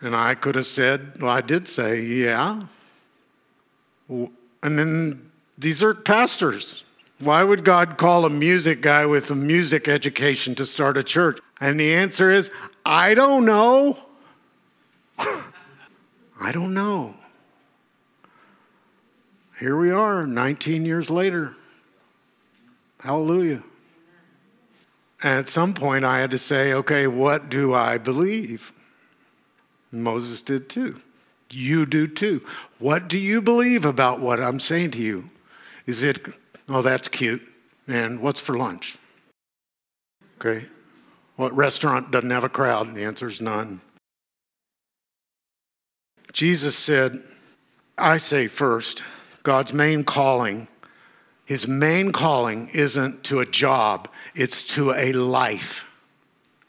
And 0.00 0.16
I 0.16 0.34
could 0.34 0.54
have 0.54 0.66
said, 0.66 1.12
Well, 1.20 1.30
I 1.30 1.40
did 1.40 1.68
say, 1.68 2.02
Yeah. 2.02 2.66
And 4.08 4.78
then 4.78 5.30
these 5.56 5.82
are 5.82 5.94
pastors. 5.94 6.84
Why 7.20 7.44
would 7.44 7.64
God 7.64 7.98
call 7.98 8.24
a 8.24 8.30
music 8.30 8.80
guy 8.80 9.04
with 9.06 9.30
a 9.30 9.34
music 9.34 9.88
education 9.88 10.54
to 10.56 10.66
start 10.66 10.96
a 10.96 11.02
church? 11.02 11.38
And 11.60 11.78
the 11.78 11.94
answer 11.94 12.30
is, 12.30 12.50
I 12.84 13.14
don't 13.14 13.44
know. 13.44 13.98
I 15.18 16.52
don't 16.52 16.72
know. 16.72 17.14
Here 19.60 19.76
we 19.76 19.90
are, 19.90 20.26
19 20.26 20.86
years 20.86 21.10
later. 21.10 21.52
Hallelujah. 23.00 23.62
At 25.22 25.50
some 25.50 25.74
point, 25.74 26.02
I 26.02 26.20
had 26.20 26.30
to 26.30 26.38
say, 26.38 26.72
okay, 26.72 27.06
what 27.06 27.50
do 27.50 27.74
I 27.74 27.98
believe? 27.98 28.72
Moses 29.92 30.40
did 30.40 30.70
too. 30.70 30.96
You 31.50 31.84
do 31.84 32.06
too. 32.06 32.40
What 32.78 33.06
do 33.06 33.18
you 33.18 33.42
believe 33.42 33.84
about 33.84 34.18
what 34.18 34.40
I'm 34.40 34.60
saying 34.60 34.92
to 34.92 35.02
you? 35.02 35.24
Is 35.84 36.02
it, 36.02 36.26
oh, 36.66 36.80
that's 36.80 37.08
cute. 37.08 37.42
And 37.86 38.20
what's 38.20 38.40
for 38.40 38.56
lunch? 38.56 38.96
Okay. 40.38 40.64
What 41.36 41.54
restaurant 41.54 42.10
doesn't 42.10 42.30
have 42.30 42.44
a 42.44 42.48
crowd? 42.48 42.86
And 42.86 42.96
the 42.96 43.04
answer 43.04 43.26
is 43.26 43.42
none. 43.42 43.80
Jesus 46.32 46.78
said, 46.78 47.18
I 47.98 48.16
say 48.16 48.46
first, 48.46 49.02
God's 49.42 49.72
main 49.72 50.04
calling 50.04 50.68
his 51.50 51.66
main 51.66 52.12
calling 52.12 52.68
isn't 52.72 53.24
to 53.24 53.40
a 53.40 53.44
job, 53.44 54.06
it's 54.36 54.62
to 54.74 54.92
a 54.92 55.12
life. 55.12 55.84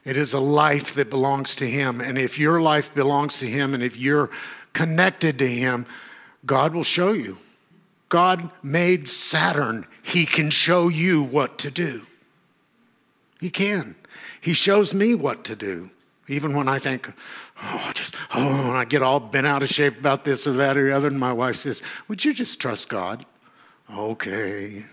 It 0.04 0.18
is 0.18 0.34
a 0.34 0.40
life 0.40 0.96
that 0.96 1.12
belongs 1.12 1.56
to 1.58 1.68
Him. 1.68 2.02
And 2.02 2.18
if 2.18 2.40
your 2.40 2.60
life 2.60 2.92
belongs 2.96 3.38
to 3.42 3.46
Him 3.46 3.76
and 3.76 3.84
if 3.84 3.96
you're 3.96 4.32
connected 4.74 5.38
to 5.38 5.48
Him, 5.48 5.86
God 6.48 6.74
will 6.74 6.82
show 6.82 7.14
you. 7.14 7.38
God 8.10 8.50
made 8.64 9.08
Saturn, 9.08 9.86
He 10.02 10.26
can 10.26 10.50
show 10.50 10.88
you 10.88 11.22
what 11.22 11.60
to 11.60 11.70
do. 11.70 12.08
He 13.40 13.52
can. 13.52 13.96
He 14.42 14.54
shows 14.54 14.96
me 14.96 15.14
what 15.14 15.44
to 15.44 15.56
do. 15.56 15.92
Even 16.32 16.56
when 16.56 16.68
I 16.68 16.80
think, 16.80 17.12
oh, 17.62 17.92
just, 17.94 18.16
oh, 18.34 18.70
and 18.70 18.78
I 18.78 18.86
get 18.86 19.04
all 19.04 19.20
bent 19.20 19.46
out 19.46 19.64
of 19.64 19.70
shape 19.70 20.00
about 20.00 20.24
this 20.24 20.48
or 20.48 20.54
that 20.54 20.78
or 20.78 20.86
the 20.86 20.96
other, 20.96 21.08
and 21.08 21.20
my 21.20 21.34
wife 21.34 21.58
says, 21.58 21.84
Would 22.08 22.24
you 22.24 22.34
just 22.34 22.60
trust 22.62 22.90
God? 22.90 23.26
Okay. 23.94 24.84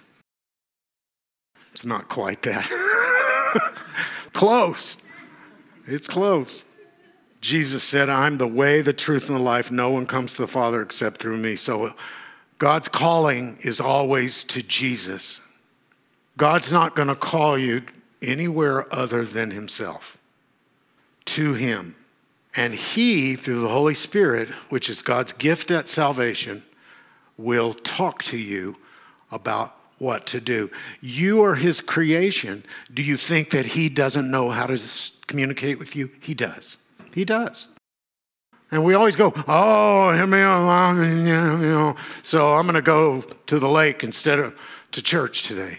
It's 1.73 1.85
not 1.85 2.09
quite 2.09 2.43
that. 2.43 2.67
close. 4.33 4.97
It's 5.87 6.09
close. 6.09 6.65
Jesus 7.41 7.85
said, 7.85 8.09
I'm 8.09 8.39
the 8.39 8.49
way, 8.49 8.81
the 8.81 8.93
truth, 8.93 9.29
and 9.29 9.39
the 9.39 9.43
life. 9.43 9.71
No 9.71 9.91
one 9.91 10.07
comes 10.07 10.35
to 10.35 10.43
the 10.43 10.49
Father 10.49 10.83
except 10.83 11.23
through 11.23 11.37
me. 11.37 11.55
So 11.55 11.91
God's 12.59 12.89
calling 12.89 13.59
is 13.61 13.81
always 13.81 14.43
to 14.45 14.63
Jesus. 14.63 15.41
God's 16.37 16.73
not 16.73 16.97
going 16.97 17.09
to 17.09 17.15
call 17.15 17.57
you 17.57 17.83
anywhere 18.21 18.93
other 18.93 19.25
than 19.25 19.53
Himself, 19.53 20.18
to 21.29 21.55
Him. 21.55 21.95
And 22.57 22.75
He, 22.75 23.37
through 23.37 23.61
the 23.61 23.69
Holy 23.69 23.95
Spirit, 23.95 24.49
which 24.71 24.91
is 24.91 25.03
God's 25.03 25.33
gift 25.33 25.71
at 25.71 25.89
salvation, 25.89 26.65
will 27.37 27.73
talk 27.73 28.23
to 28.25 28.39
you 28.39 28.77
about 29.31 29.75
what 29.99 30.27
to 30.29 30.41
do. 30.41 30.71
You 31.01 31.45
are 31.45 31.55
his 31.55 31.81
creation. 31.81 32.65
Do 32.93 33.03
you 33.03 33.17
think 33.17 33.51
that 33.51 33.67
he 33.67 33.89
doesn't 33.89 34.31
know 34.31 34.51
how 34.51 34.67
to 34.67 34.79
communicate 35.27 35.79
with 35.79 35.97
you? 35.97 36.11
He 36.21 36.35
does. 36.35 36.79
He 37.15 37.25
does. 37.25 37.69
And 38.71 38.85
we 38.85 38.95
always 38.95 39.17
go, 39.17 39.33
oh, 39.49 40.13
you 40.13 40.27
know, 40.27 41.95
so 42.23 42.53
I'm 42.53 42.65
going 42.65 42.75
to 42.75 42.83
go 42.83 43.21
to 43.21 43.59
the 43.59 43.69
lake 43.69 44.05
instead 44.05 44.39
of 44.39 44.87
to 44.93 45.03
church 45.03 45.45
today. 45.45 45.79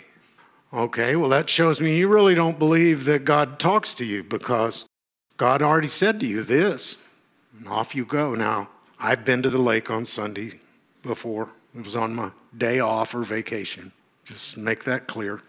Okay, 0.73 1.15
well, 1.15 1.29
that 1.29 1.49
shows 1.49 1.79
me 1.81 1.97
you 1.97 2.09
really 2.09 2.35
don't 2.35 2.59
believe 2.59 3.05
that 3.05 3.25
God 3.25 3.59
talks 3.59 3.93
to 3.95 4.05
you 4.05 4.23
because 4.23 4.85
God 5.39 5.61
already 5.61 5.87
said 5.87 6.19
to 6.19 6.27
you 6.27 6.43
this. 6.43 6.97
And 7.57 7.69
off 7.69 7.95
you 7.95 8.03
go. 8.03 8.35
Now, 8.35 8.67
I've 8.99 9.23
been 9.23 9.41
to 9.43 9.49
the 9.49 9.61
lake 9.61 9.89
on 9.89 10.05
Sunday 10.05 10.49
before. 11.01 11.47
It 11.73 11.81
was 11.81 11.95
on 11.95 12.13
my 12.13 12.31
day 12.55 12.81
off 12.81 13.15
or 13.15 13.23
vacation. 13.23 13.93
Just 14.25 14.57
make 14.57 14.83
that 14.83 15.07
clear. 15.07 15.41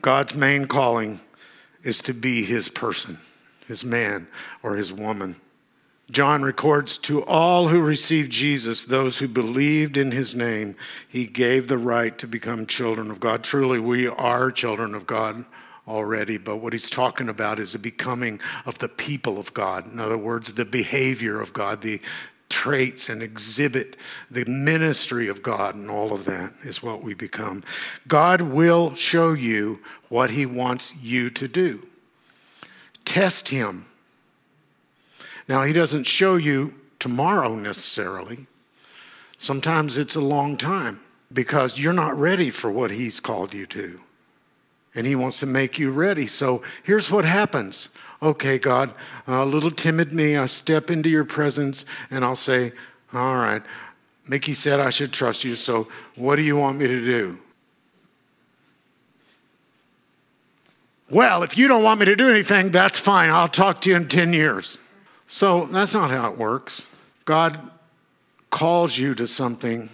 God's 0.00 0.34
main 0.34 0.64
calling 0.64 1.20
is 1.82 2.00
to 2.02 2.14
be 2.14 2.42
his 2.42 2.70
person, 2.70 3.18
his 3.68 3.84
man 3.84 4.26
or 4.62 4.76
his 4.76 4.90
woman. 4.90 5.36
John 6.10 6.42
records 6.42 6.96
to 6.98 7.22
all 7.24 7.68
who 7.68 7.82
received 7.82 8.32
Jesus, 8.32 8.84
those 8.84 9.18
who 9.18 9.28
believed 9.28 9.98
in 9.98 10.10
his 10.10 10.34
name, 10.34 10.74
he 11.06 11.26
gave 11.26 11.68
the 11.68 11.78
right 11.78 12.16
to 12.16 12.26
become 12.26 12.64
children 12.64 13.10
of 13.10 13.20
God. 13.20 13.44
Truly, 13.44 13.78
we 13.78 14.08
are 14.08 14.50
children 14.50 14.94
of 14.94 15.06
God 15.06 15.44
already, 15.88 16.38
but 16.38 16.56
what 16.56 16.72
he's 16.72 16.90
talking 16.90 17.28
about 17.28 17.58
is 17.58 17.72
the 17.72 17.78
becoming 17.78 18.40
of 18.66 18.78
the 18.78 18.88
people 18.88 19.38
of 19.38 19.54
God. 19.54 19.86
In 19.86 19.98
other 19.98 20.18
words, 20.18 20.54
the 20.54 20.64
behavior 20.64 21.40
of 21.40 21.52
God, 21.52 21.82
the 21.82 22.00
traits 22.48 23.08
and 23.08 23.22
exhibit 23.22 23.96
the 24.30 24.44
ministry 24.44 25.28
of 25.28 25.42
God, 25.42 25.74
and 25.74 25.88
all 25.88 26.12
of 26.12 26.26
that 26.26 26.52
is 26.62 26.82
what 26.82 27.02
we 27.02 27.14
become. 27.14 27.62
God 28.06 28.42
will 28.42 28.94
show 28.94 29.32
you 29.32 29.80
what 30.08 30.30
He 30.30 30.44
wants 30.44 31.02
you 31.02 31.30
to 31.30 31.48
do. 31.48 31.86
Test 33.04 33.48
Him. 33.48 33.86
Now, 35.48 35.62
He 35.62 35.72
doesn't 35.72 36.06
show 36.06 36.36
you 36.36 36.74
tomorrow 36.98 37.54
necessarily. 37.54 38.46
Sometimes 39.38 39.96
it's 39.96 40.16
a 40.16 40.20
long 40.20 40.58
time 40.58 41.00
because 41.32 41.80
you're 41.80 41.92
not 41.92 42.18
ready 42.18 42.50
for 42.50 42.70
what 42.70 42.90
He's 42.90 43.20
called 43.20 43.54
you 43.54 43.64
to. 43.66 44.00
And 44.94 45.06
He 45.06 45.14
wants 45.14 45.40
to 45.40 45.46
make 45.46 45.78
you 45.78 45.90
ready. 45.90 46.26
So 46.26 46.62
here's 46.82 47.10
what 47.10 47.24
happens 47.24 47.90
okay, 48.22 48.58
God, 48.58 48.92
a 49.26 49.44
little 49.44 49.70
timid 49.70 50.12
me, 50.12 50.36
I 50.36 50.46
step 50.46 50.90
into 50.90 51.08
your 51.08 51.24
presence 51.24 51.86
and 52.10 52.24
I'll 52.24 52.36
say, 52.36 52.72
all 53.12 53.36
right, 53.36 53.62
Mickey 54.28 54.52
said 54.52 54.78
I 54.78 54.90
should 54.90 55.12
trust 55.12 55.44
you, 55.44 55.54
so 55.56 55.88
what 56.16 56.36
do 56.36 56.42
you 56.42 56.56
want 56.56 56.78
me 56.78 56.86
to 56.86 57.04
do? 57.04 57.38
Well, 61.10 61.42
if 61.42 61.58
you 61.58 61.66
don't 61.66 61.82
want 61.82 61.98
me 61.98 62.06
to 62.06 62.14
do 62.14 62.28
anything, 62.28 62.70
that's 62.70 62.98
fine. 62.98 63.30
I'll 63.30 63.48
talk 63.48 63.80
to 63.80 63.90
you 63.90 63.96
in 63.96 64.06
10 64.06 64.32
years. 64.32 64.78
So 65.26 65.64
that's 65.66 65.94
not 65.94 66.10
how 66.10 66.30
it 66.30 66.38
works. 66.38 67.04
God 67.24 67.70
calls 68.50 68.96
you 68.96 69.14
to 69.16 69.26
something, 69.26 69.88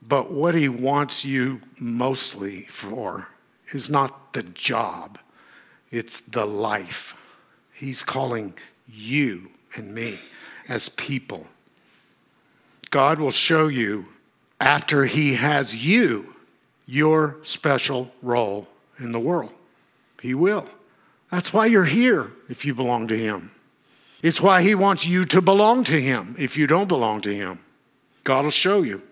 but 0.00 0.30
what 0.30 0.54
he 0.54 0.68
wants 0.70 1.24
you 1.24 1.60
mostly 1.78 2.62
for 2.62 3.28
is 3.74 3.90
not 3.90 4.32
the 4.32 4.42
job, 4.42 5.18
it's 5.90 6.20
the 6.20 6.46
life. 6.46 7.40
He's 7.72 8.02
calling 8.02 8.54
you 8.86 9.50
and 9.76 9.94
me 9.94 10.18
as 10.68 10.88
people. 10.88 11.46
God 12.90 13.18
will 13.18 13.30
show 13.30 13.68
you 13.68 14.04
after 14.60 15.06
He 15.06 15.34
has 15.34 15.84
you 15.84 16.34
your 16.86 17.38
special 17.42 18.12
role 18.22 18.68
in 18.98 19.12
the 19.12 19.20
world. 19.20 19.52
He 20.20 20.34
will. 20.34 20.66
That's 21.30 21.52
why 21.52 21.66
you're 21.66 21.84
here 21.84 22.30
if 22.48 22.64
you 22.64 22.74
belong 22.74 23.08
to 23.08 23.18
Him. 23.18 23.50
It's 24.22 24.40
why 24.40 24.62
He 24.62 24.74
wants 24.74 25.06
you 25.06 25.24
to 25.26 25.42
belong 25.42 25.84
to 25.84 26.00
Him 26.00 26.36
if 26.38 26.56
you 26.56 26.66
don't 26.66 26.88
belong 26.88 27.22
to 27.22 27.34
Him. 27.34 27.58
God 28.24 28.44
will 28.44 28.50
show 28.50 28.82
you. 28.82 29.02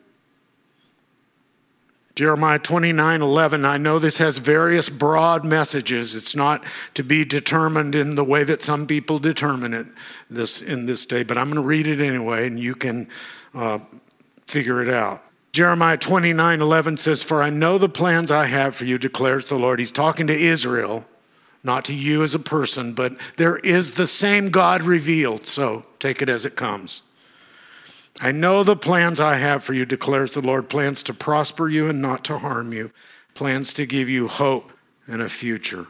Jeremiah 2.16 2.58
29 2.58 3.22
11. 3.22 3.64
I 3.64 3.76
know 3.76 3.98
this 3.98 4.18
has 4.18 4.38
various 4.38 4.88
broad 4.88 5.44
messages. 5.44 6.16
It's 6.16 6.34
not 6.34 6.64
to 6.94 7.02
be 7.02 7.24
determined 7.24 7.94
in 7.94 8.14
the 8.14 8.24
way 8.24 8.44
that 8.44 8.62
some 8.62 8.86
people 8.86 9.18
determine 9.18 9.74
it 9.74 9.86
this, 10.28 10.60
in 10.60 10.86
this 10.86 11.06
day, 11.06 11.22
but 11.22 11.38
I'm 11.38 11.46
going 11.50 11.62
to 11.62 11.66
read 11.66 11.86
it 11.86 12.00
anyway, 12.00 12.46
and 12.46 12.58
you 12.58 12.74
can 12.74 13.08
uh, 13.54 13.78
figure 14.46 14.82
it 14.82 14.88
out. 14.88 15.22
Jeremiah 15.52 15.96
29 15.96 16.60
11 16.60 16.96
says, 16.96 17.22
For 17.22 17.42
I 17.42 17.50
know 17.50 17.78
the 17.78 17.88
plans 17.88 18.30
I 18.30 18.46
have 18.46 18.74
for 18.74 18.84
you, 18.84 18.98
declares 18.98 19.48
the 19.48 19.58
Lord. 19.58 19.78
He's 19.78 19.92
talking 19.92 20.26
to 20.26 20.34
Israel, 20.34 21.04
not 21.64 21.84
to 21.86 21.94
you 21.94 22.22
as 22.22 22.34
a 22.34 22.40
person, 22.40 22.92
but 22.92 23.14
there 23.36 23.58
is 23.58 23.94
the 23.94 24.06
same 24.06 24.50
God 24.50 24.82
revealed, 24.82 25.46
so 25.46 25.86
take 25.98 26.22
it 26.22 26.28
as 26.28 26.44
it 26.46 26.56
comes. 26.56 27.02
I 28.22 28.32
know 28.32 28.62
the 28.62 28.76
plans 28.76 29.18
I 29.18 29.36
have 29.36 29.64
for 29.64 29.72
you, 29.72 29.86
declares 29.86 30.32
the 30.32 30.42
Lord 30.42 30.68
plans 30.68 31.02
to 31.04 31.14
prosper 31.14 31.68
you 31.68 31.88
and 31.88 32.02
not 32.02 32.22
to 32.24 32.36
harm 32.36 32.72
you, 32.72 32.90
plans 33.32 33.72
to 33.74 33.86
give 33.86 34.10
you 34.10 34.28
hope 34.28 34.72
and 35.06 35.22
a 35.22 35.28
future. 35.28 35.86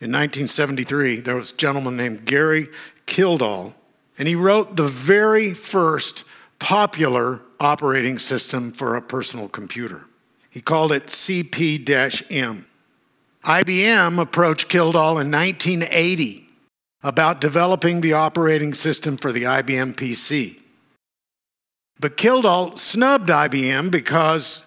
In 0.00 0.10
1973, 0.10 1.20
there 1.20 1.36
was 1.36 1.52
a 1.52 1.56
gentleman 1.56 1.96
named 1.96 2.24
Gary 2.24 2.66
Kildall, 3.06 3.74
and 4.18 4.26
he 4.26 4.34
wrote 4.34 4.74
the 4.74 4.86
very 4.86 5.54
first 5.54 6.24
popular 6.58 7.40
operating 7.60 8.18
system 8.18 8.72
for 8.72 8.96
a 8.96 9.02
personal 9.02 9.48
computer. 9.48 10.06
He 10.50 10.60
called 10.60 10.90
it 10.90 11.06
CP 11.06 11.88
M. 12.32 12.66
IBM 13.44 14.20
approached 14.20 14.68
Kildall 14.68 15.18
in 15.20 15.30
1980 15.30 16.48
about 17.04 17.40
developing 17.40 18.00
the 18.00 18.12
operating 18.14 18.74
system 18.74 19.16
for 19.16 19.30
the 19.30 19.44
IBM 19.44 19.94
PC. 19.94 20.61
But 22.02 22.16
Kildall 22.16 22.76
snubbed 22.76 23.28
IBM 23.28 23.92
because 23.92 24.66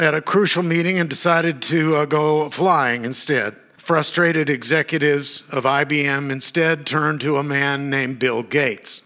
at 0.00 0.14
a 0.14 0.20
crucial 0.20 0.64
meeting 0.64 0.98
and 0.98 1.08
decided 1.08 1.62
to 1.62 1.94
uh, 1.94 2.04
go 2.06 2.50
flying 2.50 3.04
instead. 3.04 3.56
Frustrated 3.76 4.50
executives 4.50 5.48
of 5.52 5.62
IBM 5.62 6.32
instead 6.32 6.84
turned 6.84 7.20
to 7.20 7.36
a 7.36 7.44
man 7.44 7.88
named 7.88 8.18
Bill 8.18 8.42
Gates, 8.42 9.02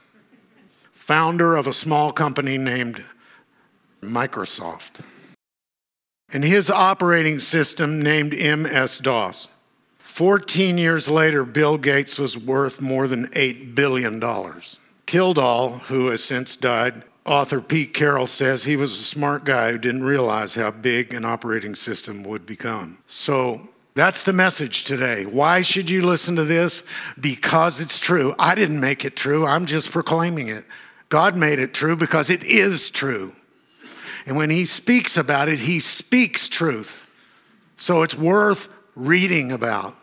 founder 0.93 1.55
of 1.55 1.66
a 1.66 1.72
small 1.74 2.12
company 2.12 2.57
named 2.57 3.05
Microsoft, 4.01 5.05
and 6.33 6.45
his 6.45 6.70
operating 6.70 7.39
system 7.39 8.01
named 8.03 8.33
MS 8.33 9.01
DOS. 9.01 9.51
14 9.99 10.79
years 10.79 11.11
later, 11.11 11.45
Bill 11.45 11.77
Gates 11.77 12.18
was 12.18 12.39
worth 12.39 12.81
more 12.81 13.07
than 13.07 13.27
$8 13.29 13.74
billion. 13.74 14.22
Kildall, 15.05 15.72
who 15.72 16.07
has 16.07 16.24
since 16.24 16.57
died, 16.57 17.05
author 17.27 17.61
Pete 17.61 17.93
Carroll 17.93 18.27
says 18.27 18.64
he 18.64 18.77
was 18.77 18.93
a 18.93 19.05
smart 19.05 19.45
guy 19.45 19.72
who 19.72 19.79
didn't 19.79 20.05
realize 20.05 20.55
how 20.55 20.70
big 20.70 21.12
an 21.12 21.24
operating 21.24 21.74
system 21.74 22.22
would 22.22 22.47
become. 22.47 22.99
So 23.07 23.68
that's 23.95 24.22
the 24.22 24.33
message 24.33 24.85
today. 24.85 25.24
Why 25.24 25.62
should 25.62 25.91
you 25.91 26.07
listen 26.07 26.37
to 26.37 26.45
this? 26.45 26.85
Because 27.20 27.81
it's 27.81 27.99
true. 27.99 28.35
I 28.39 28.55
didn't 28.55 28.81
make 28.81 29.05
it 29.05 29.16
true, 29.16 29.45
I'm 29.45 29.66
just 29.66 29.91
proclaiming 29.91 30.49
it. 30.49 30.64
God 31.09 31.37
made 31.37 31.59
it 31.59 31.72
true 31.72 31.97
because 31.97 32.31
it 32.31 32.45
is 32.45 32.91
true. 32.91 33.33
And 34.27 34.37
when 34.37 34.51
He 34.51 34.64
speaks 34.64 35.16
about 35.16 35.49
it, 35.49 35.61
He 35.61 35.81
speaks 35.81 36.49
truth. 36.49 37.11
So 37.77 38.03
it's 38.03 38.16
worth 38.16 38.68
reading 38.95 39.53
about. 39.53 39.95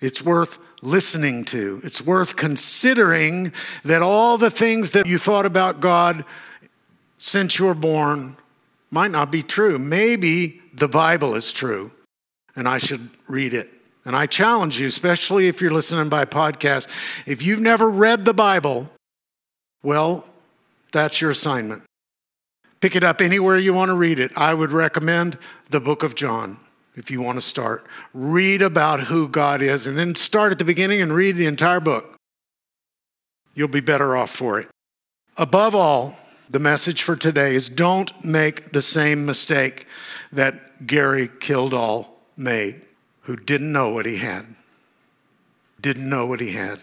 It's 0.00 0.22
worth 0.22 0.58
listening 0.82 1.44
to. 1.46 1.80
It's 1.84 2.02
worth 2.02 2.36
considering 2.36 3.52
that 3.84 4.02
all 4.02 4.38
the 4.38 4.50
things 4.50 4.92
that 4.92 5.06
you 5.06 5.18
thought 5.18 5.46
about 5.46 5.80
God 5.80 6.24
since 7.18 7.58
you 7.58 7.66
were 7.66 7.74
born 7.74 8.36
might 8.90 9.10
not 9.10 9.30
be 9.30 9.42
true. 9.42 9.78
Maybe 9.78 10.60
the 10.72 10.88
Bible 10.88 11.34
is 11.34 11.52
true 11.52 11.92
and 12.56 12.66
I 12.66 12.78
should 12.78 13.10
read 13.28 13.54
it. 13.54 13.70
And 14.04 14.16
I 14.16 14.26
challenge 14.26 14.80
you, 14.80 14.86
especially 14.86 15.48
if 15.48 15.60
you're 15.60 15.72
listening 15.72 16.08
by 16.08 16.24
podcast, 16.24 16.88
if 17.26 17.42
you've 17.42 17.60
never 17.60 17.90
read 17.90 18.24
the 18.24 18.34
Bible, 18.34 18.90
well, 19.82 20.26
that's 20.92 21.20
your 21.20 21.30
assignment. 21.30 21.82
Pick 22.80 22.96
it 22.96 23.04
up 23.04 23.20
anywhere 23.20 23.58
you 23.58 23.74
want 23.74 23.90
to 23.90 23.96
read 23.96 24.18
it. 24.18 24.32
I 24.36 24.54
would 24.54 24.72
recommend 24.72 25.38
the 25.68 25.80
book 25.80 26.02
of 26.02 26.14
John 26.14 26.58
if 26.94 27.10
you 27.10 27.22
want 27.22 27.36
to 27.36 27.42
start. 27.42 27.86
Read 28.12 28.62
about 28.62 29.00
who 29.00 29.28
God 29.28 29.62
is 29.62 29.86
and 29.86 29.96
then 29.96 30.14
start 30.14 30.52
at 30.52 30.58
the 30.58 30.64
beginning 30.64 31.00
and 31.00 31.12
read 31.12 31.36
the 31.36 31.46
entire 31.46 31.80
book. 31.80 32.16
You'll 33.54 33.68
be 33.68 33.80
better 33.80 34.16
off 34.16 34.30
for 34.30 34.58
it. 34.58 34.68
Above 35.36 35.74
all, 35.74 36.16
the 36.50 36.58
message 36.58 37.02
for 37.02 37.16
today 37.16 37.54
is 37.54 37.68
don't 37.68 38.24
make 38.24 38.72
the 38.72 38.82
same 38.82 39.24
mistake 39.24 39.86
that 40.32 40.86
Gary 40.86 41.28
Kildall 41.40 42.08
made, 42.36 42.86
who 43.22 43.36
didn't 43.36 43.72
know 43.72 43.90
what 43.90 44.06
he 44.06 44.18
had. 44.18 44.46
Didn't 45.80 46.08
know 46.08 46.26
what 46.26 46.40
he 46.40 46.52
had. 46.52 46.80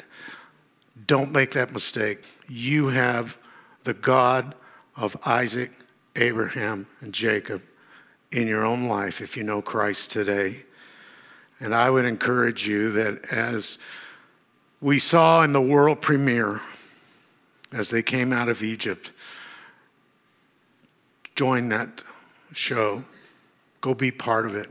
Don't 1.05 1.31
make 1.31 1.51
that 1.51 1.71
mistake. 1.71 2.25
You 2.47 2.87
have 2.89 3.37
the 3.83 3.93
God 3.93 4.55
of 4.95 5.15
Isaac, 5.25 5.71
Abraham, 6.15 6.87
and 7.01 7.13
Jacob 7.13 7.61
in 8.31 8.47
your 8.47 8.65
own 8.65 8.87
life 8.87 9.21
if 9.21 9.37
you 9.37 9.43
know 9.43 9.61
Christ 9.61 10.11
today. 10.11 10.63
And 11.59 11.73
I 11.73 11.89
would 11.89 12.05
encourage 12.05 12.67
you 12.67 12.91
that 12.91 13.31
as 13.31 13.79
we 14.81 14.99
saw 14.99 15.43
in 15.43 15.53
the 15.53 15.61
world 15.61 16.01
premiere, 16.01 16.59
as 17.73 17.89
they 17.89 18.03
came 18.03 18.31
out 18.31 18.47
of 18.47 18.61
Egypt, 18.61 19.11
join 21.35 21.69
that 21.69 22.03
show, 22.53 23.03
go 23.81 23.93
be 23.93 24.11
part 24.11 24.45
of 24.45 24.55
it. 24.55 24.69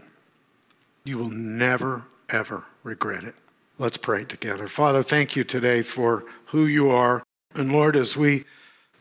You 1.05 1.19
will 1.19 1.31
never, 1.31 2.05
ever 2.31 2.65
regret 2.83 3.25
it. 3.25 3.35
Let's 3.79 3.97
pray 3.97 4.25
together. 4.25 4.67
Father, 4.69 5.03
thank 5.03 5.37
you 5.37 5.45
today 5.45 5.83
for 5.83 6.25
who 6.47 6.67
you 6.67 6.89
are. 6.91 7.23
And 7.55 7.73
Lord, 7.73 7.97
as 7.97 8.17
we 8.17 8.45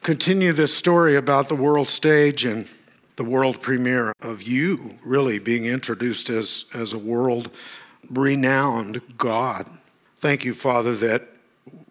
continue 0.03 0.51
this 0.51 0.75
story 0.75 1.15
about 1.15 1.49
the 1.49 1.55
world 1.55 1.87
stage 1.87 2.45
and 2.45 2.67
the 3.15 3.23
world 3.23 3.61
premiere 3.61 4.13
of 4.21 4.43
you 4.43 4.91
really 5.03 5.39
being 5.39 5.65
introduced 5.65 6.29
as, 6.29 6.65
as 6.73 6.93
a 6.93 6.97
world 6.97 7.49
renowned 8.09 9.01
God. 9.17 9.67
Thank 10.17 10.45
you, 10.45 10.53
Father, 10.53 10.95
that 10.95 11.27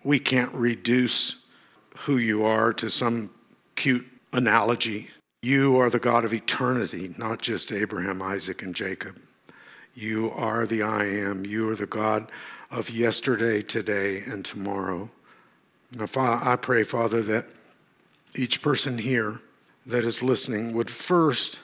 we 0.02 0.18
can't 0.18 0.52
reduce 0.52 1.46
who 1.98 2.18
you 2.18 2.44
are 2.44 2.72
to 2.74 2.90
some 2.90 3.30
cute 3.76 4.06
analogy. 4.32 5.08
You 5.42 5.78
are 5.78 5.90
the 5.90 5.98
God 5.98 6.24
of 6.24 6.32
eternity, 6.32 7.14
not 7.18 7.40
just 7.40 7.72
Abraham, 7.72 8.20
Isaac, 8.20 8.62
and 8.62 8.74
Jacob. 8.74 9.18
You 9.94 10.30
are 10.30 10.66
the 10.66 10.82
I 10.82 11.04
am. 11.04 11.46
You 11.46 11.70
are 11.70 11.76
the 11.76 11.86
God 11.86 12.30
of 12.70 12.90
yesterday, 12.90 13.62
today, 13.62 14.22
and 14.26 14.44
tomorrow. 14.44 15.10
Now, 15.96 16.06
I 16.16 16.56
pray, 16.60 16.82
Father, 16.82 17.22
that 17.22 17.46
each 18.34 18.60
person 18.62 18.98
here 18.98 19.40
that 19.86 20.04
is 20.04 20.22
listening 20.22 20.72
would 20.72 20.90
first 20.90 21.60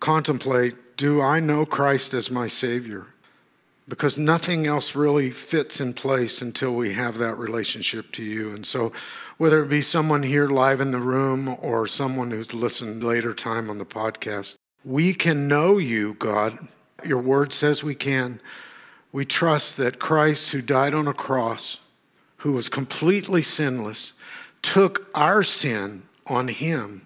contemplate 0.00 0.74
do 0.96 1.20
I 1.20 1.40
know 1.40 1.66
Christ 1.66 2.14
as 2.14 2.30
my 2.30 2.46
Savior? 2.46 3.06
Because 3.88 4.18
nothing 4.18 4.66
else 4.66 4.96
really 4.96 5.30
fits 5.30 5.80
in 5.80 5.92
place 5.92 6.42
until 6.42 6.74
we 6.74 6.94
have 6.94 7.18
that 7.18 7.36
relationship 7.36 8.10
to 8.12 8.24
you. 8.24 8.48
And 8.54 8.66
so, 8.66 8.92
whether 9.36 9.62
it 9.62 9.68
be 9.68 9.80
someone 9.80 10.24
here 10.24 10.48
live 10.48 10.80
in 10.80 10.90
the 10.90 10.98
room 10.98 11.54
or 11.62 11.86
someone 11.86 12.30
who's 12.30 12.52
listened 12.52 13.04
later 13.04 13.32
time 13.32 13.70
on 13.70 13.78
the 13.78 13.84
podcast, 13.84 14.56
we 14.84 15.14
can 15.14 15.46
know 15.46 15.78
you, 15.78 16.14
God. 16.14 16.58
Your 17.04 17.18
word 17.18 17.52
says 17.52 17.84
we 17.84 17.94
can. 17.94 18.40
We 19.12 19.24
trust 19.24 19.76
that 19.76 20.00
Christ, 20.00 20.50
who 20.50 20.62
died 20.62 20.94
on 20.94 21.06
a 21.06 21.14
cross, 21.14 21.80
who 22.38 22.52
was 22.52 22.68
completely 22.68 23.42
sinless, 23.42 24.14
took 24.62 25.08
our 25.14 25.42
sin 25.42 26.02
on 26.26 26.48
him 26.48 27.05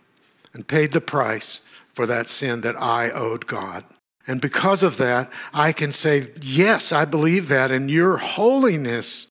and 0.52 0.66
paid 0.66 0.92
the 0.92 1.00
price 1.00 1.60
for 1.92 2.06
that 2.06 2.28
sin 2.28 2.60
that 2.62 2.80
I 2.80 3.10
owed 3.10 3.46
God. 3.46 3.84
And 4.26 4.40
because 4.40 4.82
of 4.82 4.96
that, 4.98 5.30
I 5.52 5.72
can 5.72 5.92
say, 5.92 6.22
Yes, 6.42 6.92
I 6.92 7.04
believe 7.04 7.48
that. 7.48 7.70
And 7.70 7.90
your 7.90 8.16
holiness 8.16 9.30